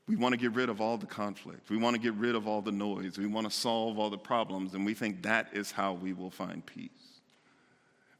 We 0.06 0.16
want 0.16 0.34
to 0.34 0.36
get 0.36 0.52
rid 0.52 0.68
of 0.68 0.82
all 0.82 0.98
the 0.98 1.06
conflict. 1.06 1.70
We 1.70 1.78
want 1.78 1.96
to 1.96 2.02
get 2.02 2.12
rid 2.12 2.34
of 2.34 2.46
all 2.46 2.60
the 2.60 2.72
noise. 2.72 3.16
We 3.16 3.26
want 3.26 3.46
to 3.46 3.50
solve 3.50 3.98
all 3.98 4.10
the 4.10 4.18
problems, 4.18 4.74
and 4.74 4.84
we 4.84 4.92
think 4.92 5.22
that 5.22 5.48
is 5.54 5.70
how 5.70 5.94
we 5.94 6.12
will 6.12 6.30
find 6.30 6.64
peace. 6.66 6.90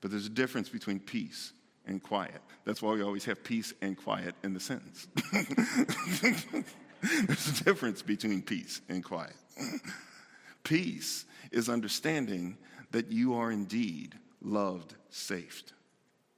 But 0.01 0.13
there's 0.13 0.25
a 0.25 0.31
difference 0.31 0.71
between 0.71 0.99
peace 0.99 1.53
and 1.85 2.03
quiet. 2.03 2.41
That's 2.65 2.81
why 2.81 2.95
we 2.95 3.03
always 3.03 3.27
have 3.27 3.45
peace 3.45 3.75
and 3.83 3.99
quiet 3.99 4.35
in 4.43 4.55
the 4.55 4.61
sentence. 4.61 5.09
There's 7.27 7.61
a 7.61 7.65
difference 7.65 8.03
between 8.03 8.43
peace 8.43 8.81
and 8.89 9.03
quiet. 9.03 9.37
peace 10.65 11.25
is 11.51 11.69
understanding 11.69 12.57
that 12.91 13.11
you 13.11 13.35
are 13.35 13.51
indeed 13.51 14.15
loved, 14.43 14.95
safe, 15.11 15.63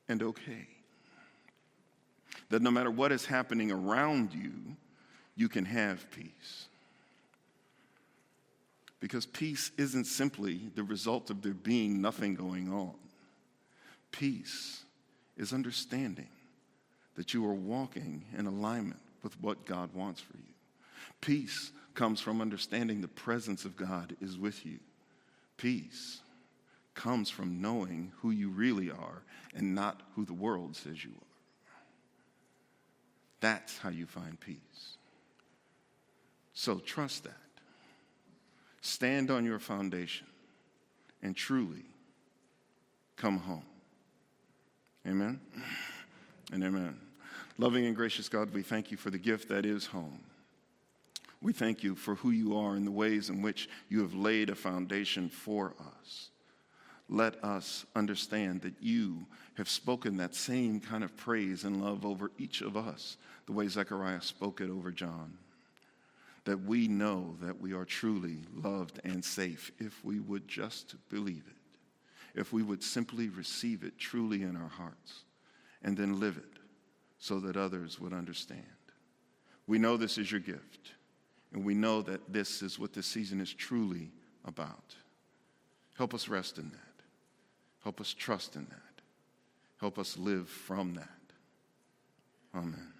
and 0.08 0.22
okay. 0.22 0.68
That 2.50 2.62
no 2.62 2.70
matter 2.70 2.90
what 2.90 3.12
is 3.12 3.24
happening 3.24 3.72
around 3.72 4.34
you, 4.34 4.52
you 5.36 5.48
can 5.48 5.64
have 5.64 6.10
peace. 6.10 6.66
Because 9.00 9.26
peace 9.26 9.72
isn't 9.76 10.04
simply 10.04 10.70
the 10.74 10.84
result 10.84 11.30
of 11.30 11.42
there 11.42 11.54
being 11.54 12.00
nothing 12.00 12.34
going 12.34 12.72
on. 12.72 12.94
Peace 14.12 14.84
is 15.36 15.52
understanding 15.52 16.28
that 17.16 17.34
you 17.34 17.44
are 17.46 17.54
walking 17.54 18.24
in 18.38 18.46
alignment 18.46 19.00
with 19.22 19.40
what 19.40 19.66
God 19.66 19.92
wants 19.94 20.20
for 20.20 20.36
you. 20.36 20.51
Peace 21.22 21.72
comes 21.94 22.20
from 22.20 22.42
understanding 22.42 23.00
the 23.00 23.08
presence 23.08 23.64
of 23.64 23.76
God 23.76 24.14
is 24.20 24.36
with 24.36 24.66
you. 24.66 24.78
Peace 25.56 26.20
comes 26.94 27.30
from 27.30 27.62
knowing 27.62 28.12
who 28.20 28.30
you 28.30 28.50
really 28.50 28.90
are 28.90 29.22
and 29.54 29.74
not 29.74 30.02
who 30.14 30.26
the 30.26 30.34
world 30.34 30.76
says 30.76 31.02
you 31.02 31.12
are. 31.12 31.26
That's 33.40 33.78
how 33.78 33.88
you 33.88 34.06
find 34.06 34.38
peace. 34.38 34.96
So 36.52 36.78
trust 36.78 37.24
that. 37.24 37.32
Stand 38.80 39.30
on 39.30 39.44
your 39.44 39.58
foundation 39.58 40.26
and 41.22 41.36
truly 41.36 41.84
come 43.16 43.38
home. 43.38 43.64
Amen 45.06 45.40
and 46.52 46.64
amen. 46.64 46.98
Loving 47.58 47.86
and 47.86 47.94
gracious 47.94 48.28
God, 48.28 48.52
we 48.52 48.62
thank 48.62 48.90
you 48.90 48.96
for 48.96 49.10
the 49.10 49.18
gift 49.18 49.48
that 49.48 49.64
is 49.64 49.86
home. 49.86 50.20
We 51.42 51.52
thank 51.52 51.82
you 51.82 51.96
for 51.96 52.14
who 52.14 52.30
you 52.30 52.56
are 52.56 52.76
and 52.76 52.86
the 52.86 52.92
ways 52.92 53.28
in 53.28 53.42
which 53.42 53.68
you 53.88 54.00
have 54.00 54.14
laid 54.14 54.48
a 54.48 54.54
foundation 54.54 55.28
for 55.28 55.74
us. 55.98 56.30
Let 57.08 57.42
us 57.42 57.84
understand 57.96 58.62
that 58.62 58.76
you 58.80 59.26
have 59.56 59.68
spoken 59.68 60.16
that 60.16 60.36
same 60.36 60.78
kind 60.80 61.02
of 61.02 61.16
praise 61.16 61.64
and 61.64 61.82
love 61.82 62.06
over 62.06 62.30
each 62.38 62.60
of 62.60 62.76
us, 62.76 63.16
the 63.46 63.52
way 63.52 63.66
Zechariah 63.66 64.22
spoke 64.22 64.60
it 64.60 64.70
over 64.70 64.92
John. 64.92 65.36
That 66.44 66.62
we 66.62 66.86
know 66.86 67.36
that 67.42 67.60
we 67.60 67.72
are 67.72 67.84
truly 67.84 68.38
loved 68.54 69.00
and 69.04 69.24
safe 69.24 69.72
if 69.78 70.04
we 70.04 70.20
would 70.20 70.46
just 70.46 70.94
believe 71.08 71.44
it, 71.48 72.38
if 72.38 72.52
we 72.52 72.62
would 72.62 72.84
simply 72.84 73.28
receive 73.28 73.82
it 73.82 73.98
truly 73.98 74.42
in 74.42 74.56
our 74.56 74.68
hearts, 74.68 75.24
and 75.82 75.96
then 75.96 76.20
live 76.20 76.36
it 76.36 76.60
so 77.18 77.40
that 77.40 77.56
others 77.56 78.00
would 78.00 78.12
understand. 78.12 78.62
We 79.66 79.78
know 79.78 79.96
this 79.96 80.18
is 80.18 80.30
your 80.30 80.40
gift. 80.40 80.92
And 81.52 81.64
we 81.64 81.74
know 81.74 82.00
that 82.02 82.32
this 82.32 82.62
is 82.62 82.78
what 82.78 82.92
this 82.92 83.06
season 83.06 83.40
is 83.40 83.52
truly 83.52 84.10
about. 84.44 84.96
Help 85.96 86.14
us 86.14 86.28
rest 86.28 86.58
in 86.58 86.70
that. 86.70 86.78
Help 87.82 88.00
us 88.00 88.14
trust 88.14 88.56
in 88.56 88.64
that. 88.70 89.02
Help 89.78 89.98
us 89.98 90.16
live 90.16 90.48
from 90.48 90.94
that. 90.94 91.08
Amen. 92.54 92.92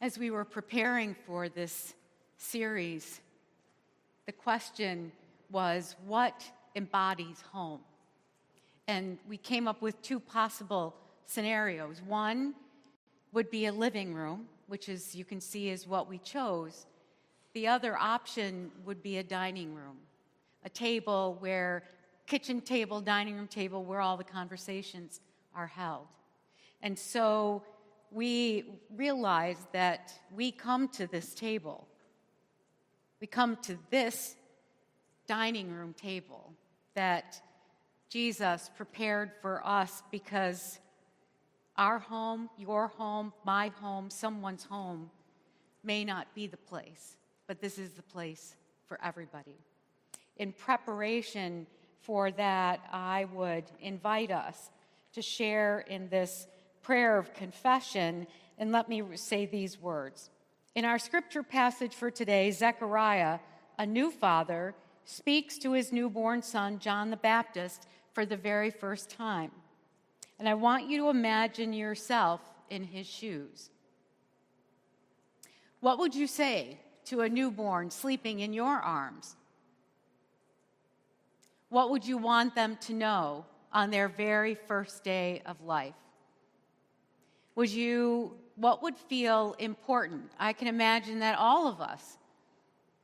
As 0.00 0.18
we 0.18 0.30
were 0.30 0.44
preparing 0.44 1.16
for 1.26 1.48
this 1.48 1.94
series, 2.36 3.20
the 4.26 4.32
question 4.32 5.12
was 5.50 5.96
what 6.04 6.44
embodies 6.74 7.40
home? 7.52 7.80
And 8.88 9.18
we 9.28 9.36
came 9.36 9.66
up 9.66 9.80
with 9.82 10.00
two 10.02 10.20
possible 10.20 10.94
scenarios. 11.24 12.02
One 12.06 12.54
would 13.32 13.50
be 13.50 13.66
a 13.66 13.72
living 13.72 14.14
room, 14.14 14.46
which 14.66 14.88
is 14.88 15.14
you 15.14 15.24
can 15.24 15.40
see 15.40 15.70
is 15.70 15.86
what 15.86 16.08
we 16.08 16.18
chose. 16.18 16.86
The 17.54 17.66
other 17.68 17.96
option 17.96 18.70
would 18.84 19.02
be 19.02 19.18
a 19.18 19.22
dining 19.22 19.74
room, 19.74 19.96
a 20.64 20.68
table 20.68 21.36
where 21.40 21.84
kitchen 22.26 22.60
table, 22.60 23.00
dining 23.00 23.36
room 23.36 23.48
table 23.48 23.84
where 23.84 24.00
all 24.00 24.16
the 24.16 24.24
conversations 24.24 25.20
are 25.54 25.66
held. 25.66 26.08
And 26.82 26.98
so 26.98 27.62
we 28.10 28.80
realized 28.94 29.66
that 29.72 30.12
we 30.34 30.50
come 30.50 30.88
to 30.88 31.06
this 31.06 31.34
table 31.34 31.86
we 33.20 33.26
come 33.26 33.56
to 33.62 33.78
this 33.90 34.36
dining 35.26 35.72
room 35.72 35.94
table 35.94 36.52
that 36.94 37.40
Jesus 38.08 38.70
prepared 38.76 39.32
for 39.40 39.66
us 39.66 40.02
because 40.10 40.78
our 41.76 41.98
home, 41.98 42.48
your 42.58 42.88
home, 42.88 43.32
my 43.44 43.68
home, 43.80 44.10
someone's 44.10 44.64
home 44.64 45.10
may 45.82 46.04
not 46.04 46.34
be 46.34 46.46
the 46.46 46.56
place, 46.56 47.16
but 47.46 47.60
this 47.60 47.78
is 47.78 47.92
the 47.92 48.02
place 48.02 48.56
for 48.86 48.98
everybody. 49.02 49.56
In 50.36 50.52
preparation 50.52 51.66
for 52.00 52.30
that, 52.32 52.80
I 52.92 53.26
would 53.32 53.64
invite 53.80 54.30
us 54.30 54.70
to 55.14 55.22
share 55.22 55.80
in 55.80 56.08
this 56.08 56.46
prayer 56.82 57.18
of 57.18 57.34
confession, 57.34 58.26
and 58.58 58.72
let 58.72 58.88
me 58.88 59.02
say 59.16 59.46
these 59.46 59.80
words. 59.80 60.30
In 60.76 60.84
our 60.84 60.98
scripture 60.98 61.42
passage 61.42 61.94
for 61.94 62.10
today, 62.10 62.50
Zechariah, 62.50 63.38
a 63.78 63.86
new 63.86 64.10
father, 64.10 64.74
speaks 65.06 65.56
to 65.56 65.72
his 65.72 65.90
newborn 65.90 66.42
son, 66.42 66.78
John 66.80 67.08
the 67.08 67.16
Baptist, 67.16 67.88
for 68.12 68.26
the 68.26 68.36
very 68.36 68.70
first 68.70 69.08
time. 69.08 69.52
And 70.38 70.46
I 70.46 70.52
want 70.52 70.86
you 70.86 70.98
to 70.98 71.08
imagine 71.08 71.72
yourself 71.72 72.42
in 72.68 72.84
his 72.84 73.06
shoes. 73.06 73.70
What 75.80 75.98
would 75.98 76.14
you 76.14 76.26
say 76.26 76.78
to 77.06 77.22
a 77.22 77.28
newborn 77.30 77.90
sleeping 77.90 78.40
in 78.40 78.52
your 78.52 78.78
arms? 78.78 79.34
What 81.70 81.88
would 81.88 82.06
you 82.06 82.18
want 82.18 82.54
them 82.54 82.76
to 82.82 82.92
know 82.92 83.46
on 83.72 83.90
their 83.90 84.08
very 84.08 84.54
first 84.54 85.04
day 85.04 85.40
of 85.46 85.58
life? 85.62 85.94
Would 87.54 87.70
you 87.70 88.36
what 88.56 88.82
would 88.82 88.96
feel 88.96 89.54
important? 89.58 90.32
I 90.38 90.52
can 90.52 90.66
imagine 90.66 91.20
that 91.20 91.38
all 91.38 91.68
of 91.68 91.80
us 91.80 92.18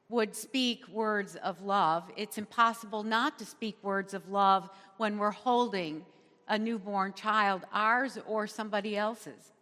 would 0.08 0.34
speak 0.34 0.86
words 0.88 1.36
of 1.36 1.62
love. 1.62 2.04
It's 2.16 2.38
impossible 2.38 3.02
not 3.02 3.38
to 3.38 3.46
speak 3.46 3.76
words 3.82 4.12
of 4.14 4.28
love 4.28 4.68
when 4.96 5.18
we're 5.18 5.30
holding 5.30 6.04
a 6.48 6.58
newborn 6.58 7.14
child, 7.14 7.64
ours 7.72 8.18
or 8.26 8.46
somebody 8.46 8.96
else's. 8.96 9.52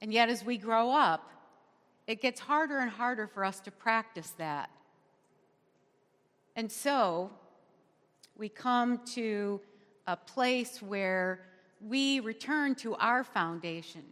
And 0.00 0.12
yet, 0.12 0.30
as 0.30 0.44
we 0.44 0.56
grow 0.56 0.90
up, 0.90 1.30
it 2.06 2.22
gets 2.22 2.40
harder 2.40 2.78
and 2.78 2.90
harder 2.90 3.26
for 3.26 3.44
us 3.44 3.60
to 3.60 3.70
practice 3.70 4.30
that. 4.38 4.70
And 6.56 6.72
so, 6.72 7.30
we 8.36 8.48
come 8.48 9.00
to 9.14 9.60
a 10.06 10.16
place 10.16 10.80
where 10.80 11.40
we 11.86 12.20
return 12.20 12.74
to 12.76 12.94
our 12.96 13.24
foundation, 13.24 14.02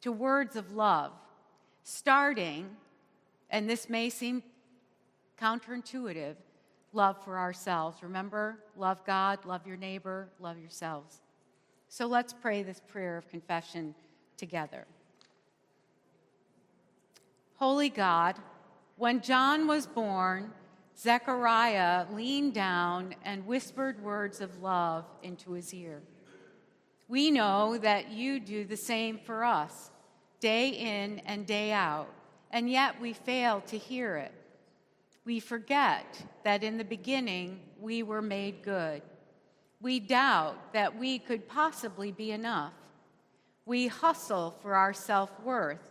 to 0.00 0.12
words 0.12 0.56
of 0.56 0.72
love, 0.72 1.12
starting, 1.82 2.68
and 3.50 3.68
this 3.68 3.88
may 3.88 4.08
seem 4.08 4.42
counterintuitive, 5.40 6.36
love 6.92 7.22
for 7.24 7.38
ourselves. 7.38 8.02
Remember, 8.02 8.58
love 8.76 9.04
God, 9.04 9.44
love 9.44 9.66
your 9.66 9.76
neighbor, 9.76 10.28
love 10.40 10.58
yourselves. 10.58 11.20
So 11.88 12.06
let's 12.06 12.32
pray 12.32 12.62
this 12.62 12.80
prayer 12.88 13.16
of 13.16 13.28
confession 13.28 13.94
together. 14.36 14.86
Holy 17.56 17.90
God, 17.90 18.36
when 18.96 19.20
John 19.20 19.66
was 19.66 19.86
born, 19.86 20.52
Zechariah 20.98 22.06
leaned 22.12 22.54
down 22.54 23.14
and 23.24 23.46
whispered 23.46 24.02
words 24.02 24.40
of 24.40 24.62
love 24.62 25.04
into 25.22 25.52
his 25.52 25.72
ear. 25.74 26.02
We 27.12 27.30
know 27.30 27.76
that 27.76 28.10
you 28.10 28.40
do 28.40 28.64
the 28.64 28.74
same 28.74 29.18
for 29.18 29.44
us, 29.44 29.90
day 30.40 30.70
in 30.70 31.18
and 31.26 31.46
day 31.46 31.70
out, 31.70 32.08
and 32.50 32.70
yet 32.70 32.98
we 33.02 33.12
fail 33.12 33.60
to 33.66 33.76
hear 33.76 34.16
it. 34.16 34.32
We 35.26 35.38
forget 35.38 36.24
that 36.44 36.64
in 36.64 36.78
the 36.78 36.84
beginning 36.84 37.60
we 37.78 38.02
were 38.02 38.22
made 38.22 38.62
good. 38.62 39.02
We 39.82 40.00
doubt 40.00 40.72
that 40.72 40.98
we 40.98 41.18
could 41.18 41.46
possibly 41.46 42.12
be 42.12 42.30
enough. 42.30 42.72
We 43.66 43.88
hustle 43.88 44.56
for 44.62 44.74
our 44.74 44.94
self 44.94 45.38
worth 45.40 45.86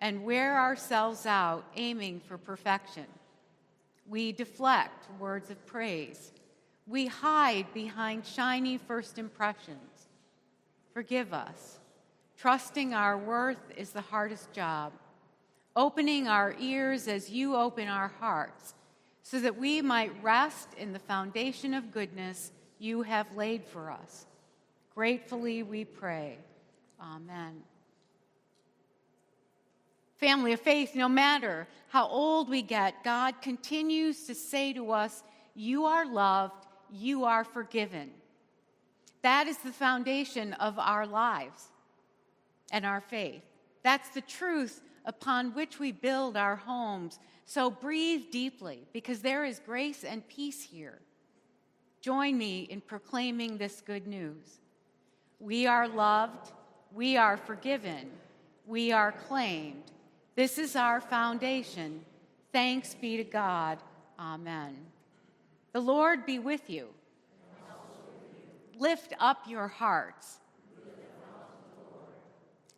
and 0.00 0.24
wear 0.24 0.58
ourselves 0.58 1.24
out 1.24 1.64
aiming 1.76 2.18
for 2.26 2.36
perfection. 2.36 3.06
We 4.08 4.32
deflect 4.32 5.06
words 5.20 5.50
of 5.50 5.66
praise. 5.66 6.32
We 6.88 7.06
hide 7.06 7.72
behind 7.72 8.26
shiny 8.26 8.76
first 8.76 9.20
impressions. 9.20 10.08
Forgive 10.94 11.34
us. 11.34 11.80
Trusting 12.38 12.94
our 12.94 13.18
worth 13.18 13.58
is 13.76 13.90
the 13.90 14.00
hardest 14.00 14.52
job. 14.52 14.92
Opening 15.74 16.28
our 16.28 16.54
ears 16.60 17.08
as 17.08 17.28
you 17.28 17.56
open 17.56 17.88
our 17.88 18.12
hearts, 18.20 18.74
so 19.24 19.40
that 19.40 19.58
we 19.58 19.82
might 19.82 20.22
rest 20.22 20.68
in 20.78 20.92
the 20.92 21.00
foundation 21.00 21.74
of 21.74 21.90
goodness 21.90 22.52
you 22.78 23.02
have 23.02 23.34
laid 23.34 23.64
for 23.64 23.90
us. 23.90 24.26
Gratefully 24.94 25.64
we 25.64 25.84
pray. 25.84 26.38
Amen. 27.00 27.62
Family 30.16 30.52
of 30.52 30.60
faith, 30.60 30.94
no 30.94 31.08
matter 31.08 31.66
how 31.88 32.06
old 32.06 32.48
we 32.48 32.62
get, 32.62 33.02
God 33.02 33.42
continues 33.42 34.26
to 34.26 34.34
say 34.34 34.72
to 34.74 34.92
us, 34.92 35.24
You 35.56 35.86
are 35.86 36.06
loved, 36.06 36.66
you 36.88 37.24
are 37.24 37.42
forgiven. 37.42 38.12
That 39.24 39.46
is 39.46 39.56
the 39.56 39.72
foundation 39.72 40.52
of 40.52 40.78
our 40.78 41.06
lives 41.06 41.68
and 42.70 42.84
our 42.84 43.00
faith. 43.00 43.40
That's 43.82 44.10
the 44.10 44.20
truth 44.20 44.82
upon 45.06 45.54
which 45.54 45.78
we 45.78 45.92
build 45.92 46.36
our 46.36 46.56
homes. 46.56 47.18
So 47.46 47.70
breathe 47.70 48.24
deeply 48.30 48.86
because 48.92 49.20
there 49.20 49.46
is 49.46 49.62
grace 49.64 50.04
and 50.04 50.28
peace 50.28 50.62
here. 50.62 50.98
Join 52.02 52.36
me 52.36 52.64
in 52.64 52.82
proclaiming 52.82 53.56
this 53.56 53.80
good 53.80 54.06
news. 54.06 54.60
We 55.40 55.66
are 55.66 55.88
loved, 55.88 56.52
we 56.92 57.16
are 57.16 57.38
forgiven, 57.38 58.10
we 58.66 58.92
are 58.92 59.12
claimed. 59.12 59.84
This 60.36 60.58
is 60.58 60.76
our 60.76 61.00
foundation. 61.00 62.04
Thanks 62.52 62.94
be 62.94 63.16
to 63.16 63.24
God. 63.24 63.78
Amen. 64.18 64.76
The 65.72 65.80
Lord 65.80 66.26
be 66.26 66.38
with 66.38 66.68
you. 66.68 66.88
Lift 68.78 69.14
up 69.18 69.42
your 69.46 69.68
hearts. 69.68 70.38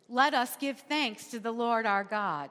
Let 0.09 0.33
us 0.33 0.55
give 0.55 0.79
thanks 0.79 1.27
to 1.27 1.39
the 1.39 1.51
Lord 1.51 1.85
our 1.85 2.03
God. 2.03 2.49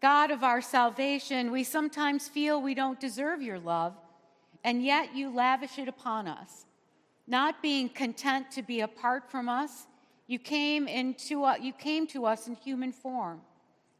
God 0.00 0.30
of 0.30 0.42
our 0.42 0.62
salvation, 0.62 1.50
we 1.50 1.62
sometimes 1.62 2.26
feel 2.26 2.60
we 2.60 2.74
don't 2.74 2.98
deserve 2.98 3.42
your 3.42 3.58
love, 3.58 3.94
and 4.64 4.82
yet 4.82 5.14
you 5.14 5.28
lavish 5.28 5.78
it 5.78 5.88
upon 5.88 6.26
us. 6.26 6.64
Not 7.26 7.62
being 7.62 7.88
content 7.88 8.50
to 8.52 8.62
be 8.62 8.80
apart 8.80 9.30
from 9.30 9.48
us, 9.48 9.86
you 10.26 10.38
came, 10.38 10.88
into, 10.88 11.44
uh, 11.44 11.56
you 11.60 11.72
came 11.72 12.06
to 12.08 12.24
us 12.24 12.46
in 12.46 12.54
human 12.54 12.92
form. 12.92 13.40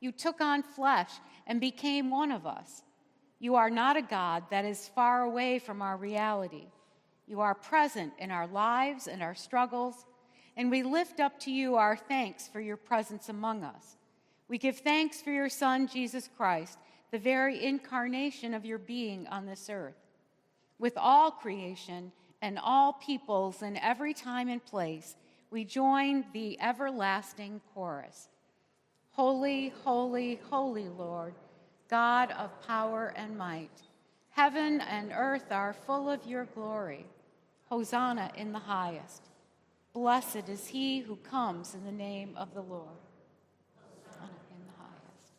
You 0.00 0.10
took 0.10 0.40
on 0.40 0.62
flesh 0.62 1.10
and 1.46 1.60
became 1.60 2.10
one 2.10 2.32
of 2.32 2.46
us. 2.46 2.82
You 3.40 3.56
are 3.56 3.70
not 3.70 3.96
a 3.96 4.02
God 4.02 4.44
that 4.50 4.66
is 4.66 4.88
far 4.94 5.22
away 5.22 5.58
from 5.58 5.80
our 5.80 5.96
reality. 5.96 6.66
You 7.26 7.40
are 7.40 7.54
present 7.54 8.12
in 8.18 8.30
our 8.30 8.46
lives 8.46 9.06
and 9.08 9.22
our 9.22 9.34
struggles, 9.34 10.04
and 10.56 10.70
we 10.70 10.82
lift 10.82 11.20
up 11.20 11.40
to 11.40 11.50
you 11.50 11.76
our 11.76 11.96
thanks 11.96 12.46
for 12.48 12.60
your 12.60 12.76
presence 12.76 13.30
among 13.30 13.64
us. 13.64 13.96
We 14.46 14.58
give 14.58 14.80
thanks 14.80 15.22
for 15.22 15.30
your 15.30 15.48
Son, 15.48 15.88
Jesus 15.88 16.28
Christ, 16.36 16.78
the 17.12 17.18
very 17.18 17.64
incarnation 17.64 18.52
of 18.52 18.66
your 18.66 18.78
being 18.78 19.26
on 19.28 19.46
this 19.46 19.70
earth. 19.70 19.96
With 20.78 20.94
all 20.96 21.30
creation 21.30 22.12
and 22.42 22.58
all 22.58 22.92
peoples 22.92 23.62
in 23.62 23.78
every 23.78 24.12
time 24.12 24.48
and 24.48 24.64
place, 24.64 25.16
we 25.50 25.64
join 25.64 26.26
the 26.32 26.60
everlasting 26.60 27.60
chorus. 27.74 28.28
Holy, 29.12 29.72
holy, 29.84 30.40
holy 30.50 30.88
Lord, 30.88 31.34
God 31.90 32.30
of 32.32 32.50
power 32.66 33.12
and 33.16 33.36
might. 33.36 33.82
Heaven 34.30 34.80
and 34.80 35.12
earth 35.14 35.50
are 35.50 35.72
full 35.72 36.08
of 36.08 36.24
your 36.24 36.44
glory. 36.44 37.06
Hosanna 37.64 38.30
in 38.36 38.52
the 38.52 38.60
highest. 38.60 39.28
Blessed 39.92 40.48
is 40.48 40.68
he 40.68 41.00
who 41.00 41.16
comes 41.16 41.74
in 41.74 41.84
the 41.84 41.92
name 41.92 42.34
of 42.36 42.54
the 42.54 42.62
Lord. 42.62 42.88
Hosanna 43.76 44.30
in 44.50 44.66
the 44.66 44.72
highest. 44.78 45.32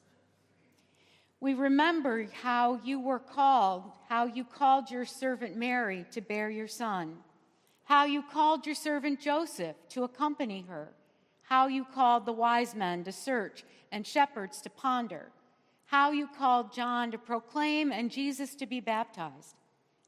We 1.39 1.53
remember 1.53 2.27
how 2.43 2.81
you 2.83 2.99
were 2.99 3.19
called, 3.19 3.83
how 4.09 4.25
you 4.25 4.43
called 4.43 4.91
your 4.91 5.05
servant 5.05 5.55
Mary 5.55 6.05
to 6.11 6.19
bear 6.19 6.49
your 6.49 6.67
son, 6.67 7.17
how 7.85 8.03
you 8.03 8.21
called 8.21 8.65
your 8.65 8.75
servant 8.75 9.21
Joseph 9.21 9.77
to 9.89 10.03
accompany 10.03 10.65
her 10.67 10.89
how 11.51 11.67
you 11.67 11.83
called 11.83 12.25
the 12.25 12.31
wise 12.31 12.73
men 12.73 13.03
to 13.03 13.11
search 13.11 13.65
and 13.91 14.07
shepherds 14.07 14.61
to 14.61 14.69
ponder, 14.69 15.29
how 15.91 16.11
you 16.11 16.25
called 16.25 16.71
John 16.71 17.11
to 17.11 17.17
proclaim 17.17 17.91
and 17.91 18.09
Jesus 18.09 18.55
to 18.55 18.65
be 18.65 18.79
baptized, 18.79 19.57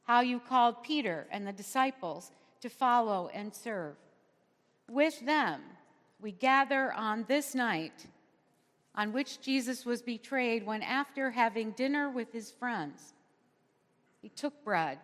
how 0.04 0.22
you 0.22 0.40
called 0.40 0.82
Peter 0.82 1.26
and 1.30 1.46
the 1.46 1.52
disciples 1.52 2.32
to 2.62 2.70
follow 2.70 3.28
and 3.34 3.54
serve. 3.54 3.94
With 4.88 5.20
them, 5.26 5.60
we 6.22 6.32
gather 6.32 6.90
on 6.94 7.26
this 7.28 7.54
night 7.54 8.06
on 8.94 9.12
which 9.12 9.42
Jesus 9.42 9.84
was 9.84 10.00
betrayed 10.00 10.64
when, 10.64 10.80
after 10.80 11.30
having 11.30 11.72
dinner 11.72 12.08
with 12.08 12.32
his 12.32 12.50
friends, 12.50 13.12
he 14.22 14.30
took 14.30 14.64
bread. 14.64 14.98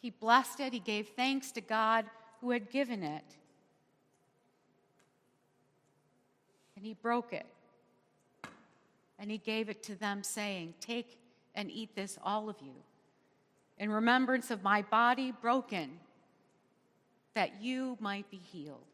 He 0.00 0.10
blessed 0.10 0.60
it, 0.60 0.72
he 0.72 0.78
gave 0.78 1.08
thanks 1.08 1.50
to 1.52 1.60
God 1.60 2.04
who 2.40 2.52
had 2.52 2.70
given 2.70 3.02
it 3.02 3.24
and 6.76 6.86
he 6.86 6.94
broke 6.94 7.32
it. 7.32 7.46
And 9.18 9.30
he 9.30 9.38
gave 9.38 9.68
it 9.68 9.82
to 9.84 9.94
them, 9.94 10.22
saying, 10.22 10.74
Take 10.80 11.18
and 11.54 11.70
eat 11.70 11.94
this, 11.94 12.18
all 12.22 12.48
of 12.48 12.56
you, 12.60 12.74
in 13.78 13.90
remembrance 13.90 14.50
of 14.50 14.62
my 14.62 14.82
body 14.82 15.32
broken, 15.40 15.98
that 17.34 17.62
you 17.62 17.96
might 18.00 18.30
be 18.30 18.36
healed. 18.36 18.84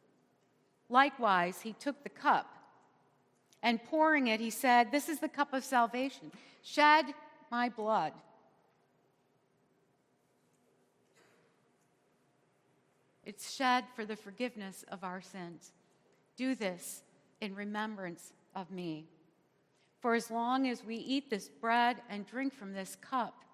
Likewise, 0.89 1.61
he 1.63 1.73
took 1.73 2.03
the 2.03 2.09
cup, 2.09 2.55
and 3.63 3.83
pouring 3.83 4.27
it, 4.29 4.41
he 4.41 4.51
said, 4.51 4.93
This 4.93 5.09
is 5.09 5.21
the 5.21 5.29
cup 5.29 5.53
of 5.53 5.65
salvation. 5.65 6.31
Shed 6.63 7.07
my 7.51 7.69
blood. 7.69 8.13
It's 13.25 13.55
shed 13.55 13.85
for 13.95 14.05
the 14.05 14.17
forgiveness 14.17 14.85
of 14.89 15.05
our 15.05 15.21
sins. 15.21 15.73
Do 16.37 16.55
this 16.55 17.03
in 17.41 17.55
remembrance 17.55 18.33
of 18.55 18.71
me. 18.71 19.07
For 20.03 20.17
as 20.17 20.33
long 20.33 20.67
as 20.67 20.85
we 20.85 20.97
eat 20.97 21.31
this 21.31 21.49
bread 21.49 21.99
and 22.11 22.27
drink 22.27 22.53
from 22.53 22.73
this 22.73 22.97
cup, 22.97 23.45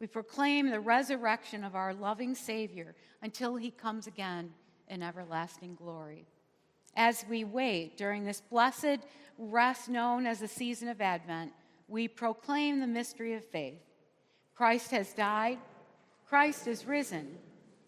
we 0.00 0.06
proclaim 0.06 0.70
the 0.70 0.80
resurrection 0.80 1.64
of 1.64 1.74
our 1.74 1.92
loving 1.92 2.34
Savior 2.34 2.94
until 3.22 3.56
he 3.56 3.70
comes 3.70 4.06
again 4.06 4.54
in 4.88 5.02
everlasting 5.02 5.74
glory. 5.74 6.24
As 6.96 7.26
we 7.28 7.44
wait 7.44 7.98
during 7.98 8.24
this 8.24 8.40
blessed 8.40 9.00
rest 9.36 9.90
known 9.90 10.26
as 10.26 10.40
the 10.40 10.48
season 10.48 10.88
of 10.88 11.02
Advent, 11.02 11.52
we 11.88 12.08
proclaim 12.08 12.80
the 12.80 12.86
mystery 12.86 13.34
of 13.34 13.44
faith. 13.44 13.82
Christ 14.54 14.92
has 14.92 15.12
died, 15.12 15.58
Christ 16.26 16.66
is 16.66 16.86
risen, 16.86 17.36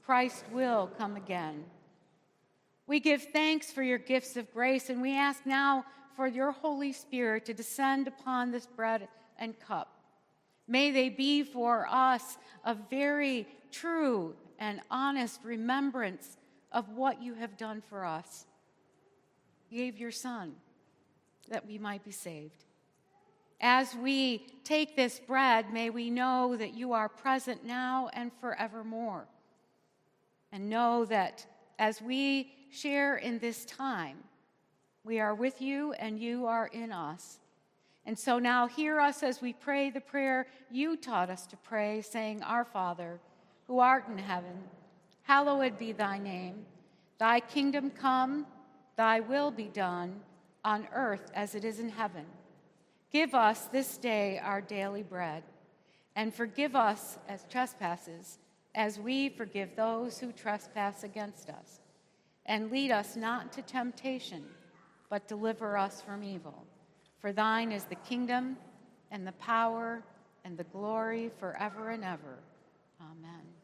Christ 0.05 0.45
will 0.53 0.91
come 0.99 1.17
again. 1.17 1.65
We 2.87 3.01
give 3.01 3.23
thanks 3.33 3.73
for 3.73 3.83
your 3.83 3.99
gifts 3.99 4.37
of 4.37 4.53
grace, 4.53 4.91
and 4.91 5.03
we 5.03 5.17
ask 5.17 5.45
now 5.45 5.85
for 6.15 6.27
your 6.27 6.53
Holy 6.53 6.93
Spirit 6.93 7.45
to 7.47 7.55
descend 7.55 8.07
upon 8.07 8.53
this 8.53 8.67
bread 8.67 9.09
and 9.39 9.59
cup. 9.59 9.93
May 10.69 10.91
they 10.93 11.09
be 11.09 11.43
for 11.43 11.87
us 11.91 12.39
a 12.65 12.75
very 12.75 13.47
true 13.73 14.35
and 14.59 14.81
honest 14.91 15.41
remembrance 15.45 16.39
of 16.73 16.89
what 16.91 17.21
you 17.21 17.35
have 17.35 17.57
done 17.57 17.83
for 17.89 18.05
us. 18.05 18.47
You 19.69 19.79
gave 19.79 19.99
your 19.99 20.11
Son 20.11 20.55
that 21.49 21.67
we 21.67 21.79
might 21.79 22.05
be 22.05 22.13
saved. 22.13 22.65
As 23.61 23.95
we 23.95 24.47
take 24.65 24.97
this 24.97 25.19
bread, 25.19 25.73
may 25.73 25.91
we 25.91 26.11
know 26.11 26.57
that 26.57 26.75
you 26.75 26.93
are 26.93 27.09
present 27.09 27.65
now 27.65 28.11
and 28.13 28.31
forevermore. 28.41 29.27
And 30.53 30.71
know 30.71 31.05
that 31.07 31.47
as 31.79 32.01
we 32.01 32.53
share 32.71 33.17
in 33.17 33.39
this 33.39 33.65
time. 33.65 34.19
We 35.05 35.21
are 35.21 35.35
with 35.35 35.63
you 35.63 35.93
and 35.93 36.19
you 36.19 36.47
are 36.47 36.67
in 36.67 36.93
us. 36.93 37.39
And 38.05 38.19
so 38.19 38.39
now 38.39 38.67
hear 38.67 39.01
us 39.01 39.23
as 39.23 39.41
we 39.41 39.53
pray 39.53 39.91
the 39.91 40.01
prayer 40.01 40.47
you 40.71 40.97
taught 40.97 41.31
us 41.31 41.47
to 41.47 41.57
pray, 41.57 42.03
saying, 42.03 42.43
Our 42.43 42.65
Father, 42.65 43.21
who 43.67 43.81
art 43.81 44.07
in 44.09 44.19
heaven, 44.19 44.65
hallowed 45.23 45.79
be 45.79 45.93
thy 45.93 46.19
name. 46.19 46.67
Thy 47.19 47.41
kingdom 47.41 47.91
come, 47.91 48.47
thy 48.97 49.21
will 49.21 49.51
be 49.51 49.69
done, 49.69 50.21
on 50.65 50.87
earth 50.93 51.31
as 51.35 51.55
it 51.55 51.65
is 51.65 51.81
in 51.81 51.89
heaven. 51.89 52.27
Give 53.13 53.35
us 53.35 53.67
this 53.67 53.97
day 53.97 54.39
our 54.39 54.61
daily 54.61 55.03
bread, 55.03 55.43
and 56.15 56.35
forgive 56.35 56.77
us 56.77 57.19
as 57.29 57.45
trespasses, 57.51 58.39
as 58.75 58.99
we 58.99 59.29
forgive 59.29 59.75
those 59.75 60.19
who 60.19 60.33
trespass 60.33 61.03
against 61.03 61.49
us 61.49 61.81
and 62.47 62.71
lead 62.71 62.91
us 62.91 63.17
not 63.17 63.43
into 63.43 63.63
temptation, 63.63 64.45
but 65.11 65.29
deliver 65.29 65.77
us 65.77 66.01
from 66.01 66.23
evil. 66.23 66.67
For 67.21 67.33
thine 67.33 67.73
is 67.73 67.85
the 67.85 67.97
kingdom 67.97 68.57
and 69.11 69.27
the 69.27 69.33
power 69.33 70.03
and 70.45 70.57
the 70.57 70.65
glory 70.65 71.31
forever 71.39 71.91
and 71.91 72.05
ever. 72.05 72.39
Amen. 73.01 73.56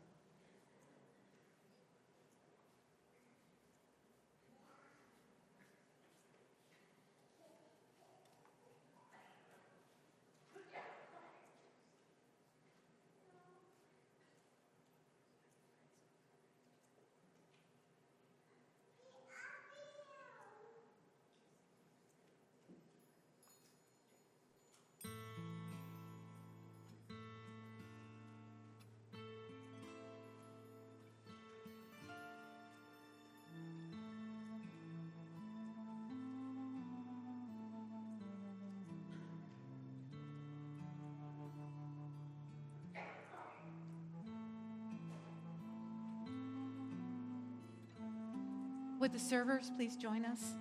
The 49.12 49.18
servers 49.18 49.70
please 49.76 49.96
join 49.96 50.24
us? 50.24 50.54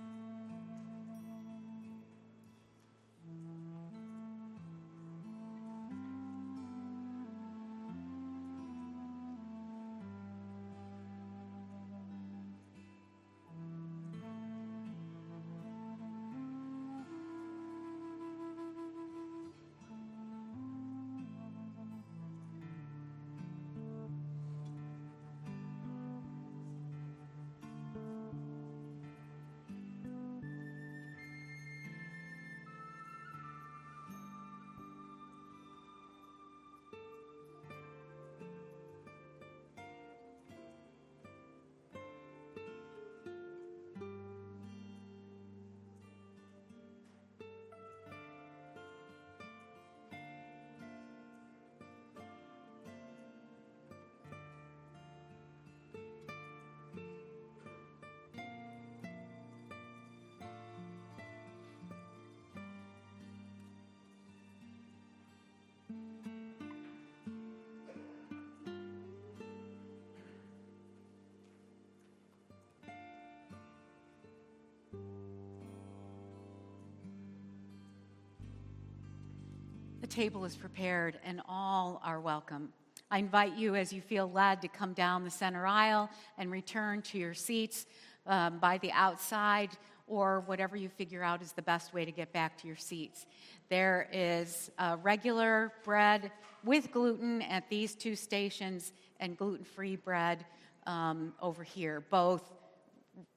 Table 80.12 80.44
is 80.44 80.56
prepared 80.56 81.18
and 81.24 81.40
all 81.48 81.98
are 82.04 82.20
welcome. 82.20 82.68
I 83.10 83.16
invite 83.16 83.56
you, 83.56 83.74
as 83.76 83.94
you 83.94 84.02
feel 84.02 84.30
led, 84.30 84.60
to 84.60 84.68
come 84.68 84.92
down 84.92 85.24
the 85.24 85.30
center 85.30 85.66
aisle 85.66 86.10
and 86.36 86.50
return 86.50 87.00
to 87.02 87.18
your 87.18 87.32
seats 87.32 87.86
um, 88.26 88.58
by 88.58 88.76
the 88.78 88.92
outside 88.92 89.70
or 90.06 90.40
whatever 90.40 90.76
you 90.76 90.90
figure 90.90 91.22
out 91.22 91.40
is 91.40 91.52
the 91.52 91.62
best 91.62 91.94
way 91.94 92.04
to 92.04 92.10
get 92.10 92.30
back 92.30 92.58
to 92.58 92.66
your 92.66 92.76
seats. 92.76 93.24
There 93.70 94.06
is 94.12 94.70
uh, 94.76 94.98
regular 95.02 95.72
bread 95.82 96.30
with 96.62 96.92
gluten 96.92 97.40
at 97.40 97.70
these 97.70 97.94
two 97.94 98.14
stations 98.14 98.92
and 99.18 99.34
gluten 99.38 99.64
free 99.64 99.96
bread 99.96 100.44
um, 100.86 101.32
over 101.40 101.62
here, 101.62 102.04
both 102.10 102.52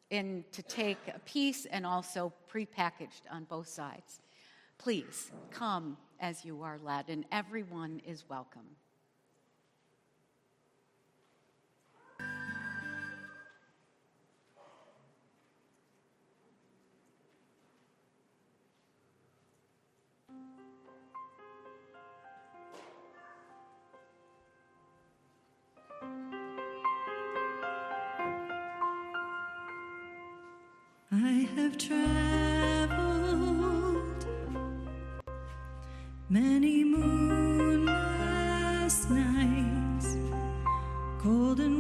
in 0.10 0.44
to 0.52 0.62
take 0.62 0.98
a 1.08 1.20
piece 1.20 1.66
and 1.68 1.86
also 1.86 2.34
prepackaged 2.54 3.22
on 3.32 3.46
both 3.46 3.70
sides. 3.70 4.20
Please 4.78 5.32
come 5.52 5.96
as 6.20 6.46
you 6.46 6.62
are 6.62 6.80
led, 6.84 7.10
and 7.10 7.26
everyone 7.32 8.02
is 8.06 8.24
welcome. 8.30 8.76
Cold 41.26 41.60
and 41.60 41.75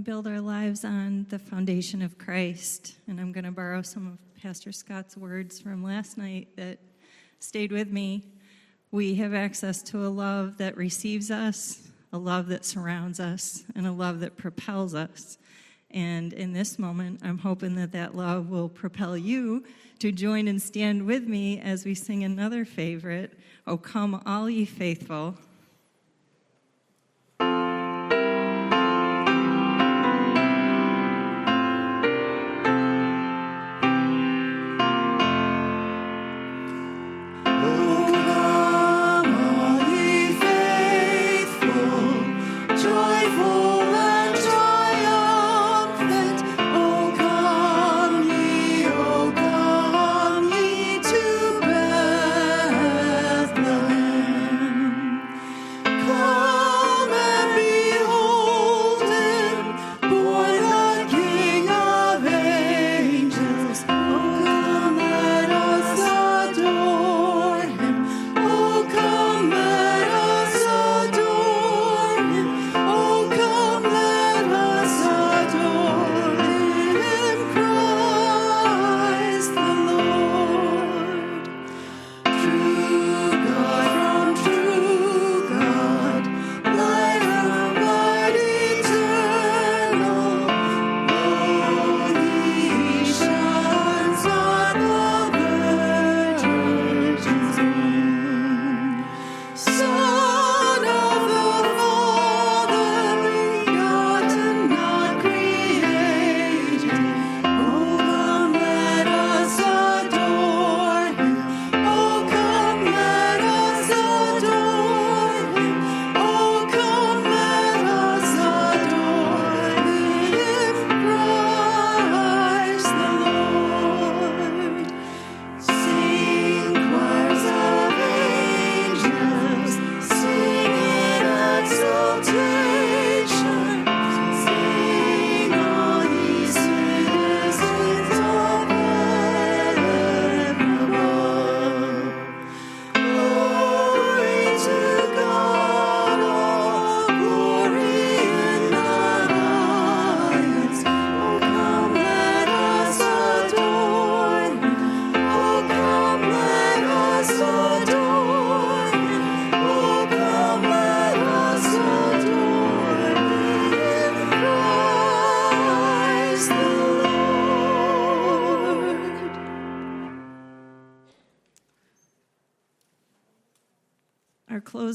build 0.00 0.26
our 0.26 0.40
lives 0.40 0.84
on 0.84 1.26
the 1.28 1.38
foundation 1.38 2.00
of 2.00 2.16
Christ, 2.16 2.96
and 3.06 3.20
I'm 3.20 3.32
going 3.32 3.44
to 3.44 3.50
borrow 3.50 3.82
some 3.82 4.06
of 4.06 4.42
Pastor 4.42 4.72
Scott's 4.72 5.14
words 5.16 5.60
from 5.60 5.82
last 5.82 6.16
night 6.16 6.48
that 6.56 6.78
stayed 7.38 7.70
with 7.70 7.90
me, 7.90 8.24
we 8.90 9.14
have 9.16 9.34
access 9.34 9.82
to 9.82 10.06
a 10.06 10.08
love 10.08 10.56
that 10.56 10.76
receives 10.76 11.30
us, 11.30 11.88
a 12.14 12.18
love 12.18 12.48
that 12.48 12.64
surrounds 12.64 13.20
us, 13.20 13.64
and 13.74 13.86
a 13.86 13.92
love 13.92 14.20
that 14.20 14.38
propels 14.38 14.94
us. 14.94 15.36
And 15.90 16.32
in 16.32 16.54
this 16.54 16.78
moment, 16.78 17.20
I'm 17.22 17.38
hoping 17.38 17.74
that 17.74 17.92
that 17.92 18.14
love 18.14 18.48
will 18.48 18.70
propel 18.70 19.18
you 19.18 19.64
to 19.98 20.12
join 20.12 20.48
and 20.48 20.62
stand 20.62 21.04
with 21.04 21.28
me 21.28 21.60
as 21.60 21.84
we 21.84 21.94
sing 21.94 22.24
another 22.24 22.64
favorite, 22.64 23.38
O 23.66 23.76
Come 23.76 24.22
All 24.24 24.48
Ye 24.48 24.64
Faithful. 24.64 25.36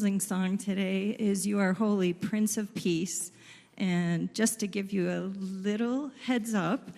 Closing 0.06 0.20
song 0.20 0.56
today 0.56 1.16
is 1.18 1.48
You 1.48 1.60
Are 1.60 1.74
Holy, 1.74 2.14
Prince 2.14 2.58
of 2.58 2.72
Peace. 2.76 3.32
And 3.80 4.32
just 4.36 4.60
to 4.60 4.68
give 4.68 4.94
you 4.94 5.10
a 5.10 5.34
little 5.42 6.12
heads 6.26 6.54
up, 6.54 6.92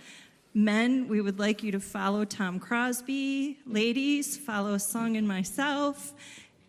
men, 0.53 1.07
we 1.07 1.21
would 1.21 1.39
like 1.39 1.63
you 1.63 1.71
to 1.71 1.79
follow 1.79 2.25
Tom 2.25 2.59
Crosby. 2.59 3.59
Ladies, 3.65 4.35
follow 4.35 4.77
Sung 4.77 5.15
and 5.15 5.25
myself. 5.25 6.13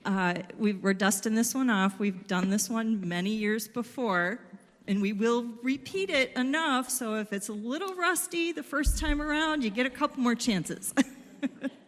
Uh, 0.05 0.35
we, 0.57 0.75
we're 0.75 0.95
dusting 0.95 1.35
this 1.35 1.57
one 1.57 1.71
off. 1.71 1.99
We've 1.99 2.25
done 2.29 2.51
this 2.51 2.71
one 2.71 3.09
many 3.09 3.31
years 3.31 3.67
before, 3.67 4.39
and 4.87 5.03
we 5.03 5.13
will 5.13 5.45
repeat 5.65 6.09
it 6.09 6.33
enough 6.37 6.89
so 6.89 7.17
if 7.17 7.33
it's 7.33 7.49
a 7.49 7.53
little 7.53 7.97
rusty 7.97 8.53
the 8.53 8.63
first 8.63 8.97
time 8.97 9.21
around, 9.21 9.65
you 9.65 9.71
get 9.71 9.87
a 9.87 9.91
couple 9.91 10.23
more 10.23 10.37
chances. 10.37 10.95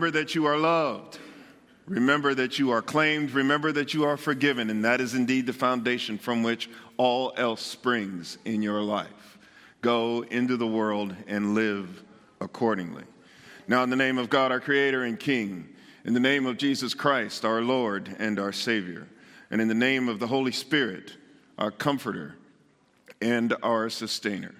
Remember 0.00 0.18
that 0.18 0.34
you 0.34 0.46
are 0.46 0.56
loved. 0.56 1.18
Remember 1.84 2.34
that 2.34 2.58
you 2.58 2.70
are 2.70 2.80
claimed. 2.80 3.32
Remember 3.32 3.70
that 3.70 3.92
you 3.92 4.04
are 4.04 4.16
forgiven. 4.16 4.70
And 4.70 4.82
that 4.82 4.98
is 4.98 5.12
indeed 5.12 5.44
the 5.44 5.52
foundation 5.52 6.16
from 6.16 6.42
which 6.42 6.70
all 6.96 7.34
else 7.36 7.60
springs 7.60 8.38
in 8.46 8.62
your 8.62 8.80
life. 8.80 9.38
Go 9.82 10.24
into 10.30 10.56
the 10.56 10.66
world 10.66 11.14
and 11.26 11.54
live 11.54 12.02
accordingly. 12.40 13.04
Now, 13.68 13.82
in 13.82 13.90
the 13.90 13.96
name 13.96 14.16
of 14.16 14.30
God, 14.30 14.50
our 14.50 14.58
Creator 14.58 15.04
and 15.04 15.20
King, 15.20 15.68
in 16.06 16.14
the 16.14 16.18
name 16.18 16.46
of 16.46 16.56
Jesus 16.56 16.94
Christ, 16.94 17.44
our 17.44 17.60
Lord 17.60 18.16
and 18.18 18.40
our 18.40 18.52
Savior, 18.52 19.06
and 19.50 19.60
in 19.60 19.68
the 19.68 19.74
name 19.74 20.08
of 20.08 20.18
the 20.18 20.26
Holy 20.26 20.52
Spirit, 20.52 21.12
our 21.58 21.70
Comforter 21.70 22.36
and 23.20 23.54
our 23.62 23.90
Sustainer. 23.90 24.54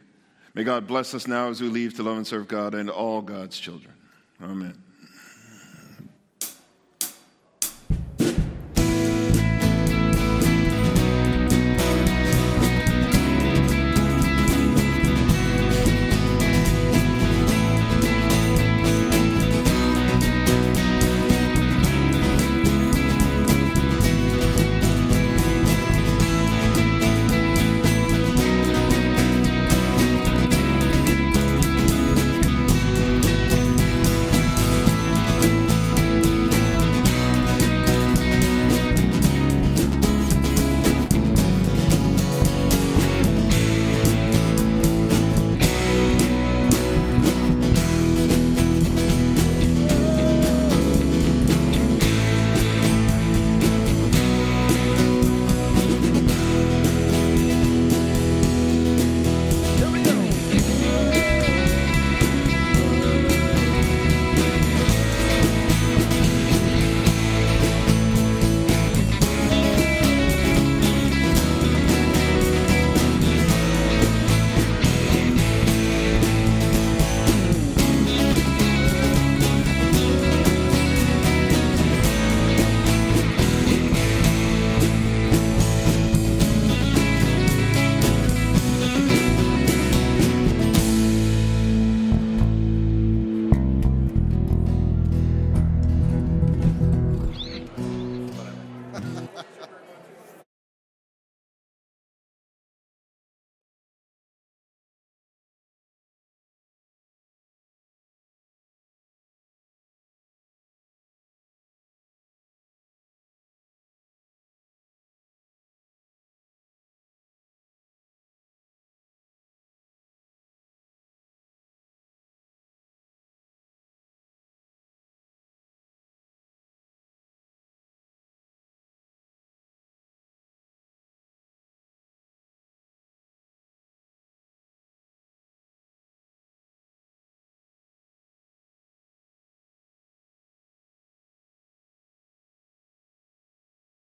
May 0.53 0.65
God 0.65 0.87
bless 0.87 1.15
us 1.15 1.27
now 1.27 1.49
as 1.49 1.63
we 1.63 1.69
leave 1.69 1.95
to 1.95 2.03
love 2.03 2.19
and 2.19 2.27
serve 2.27 2.47
God 2.47 2.75
and 2.75 2.91
all 2.91 3.23
God's 3.23 3.59
children. 3.59 3.95
Amen. 4.43 4.90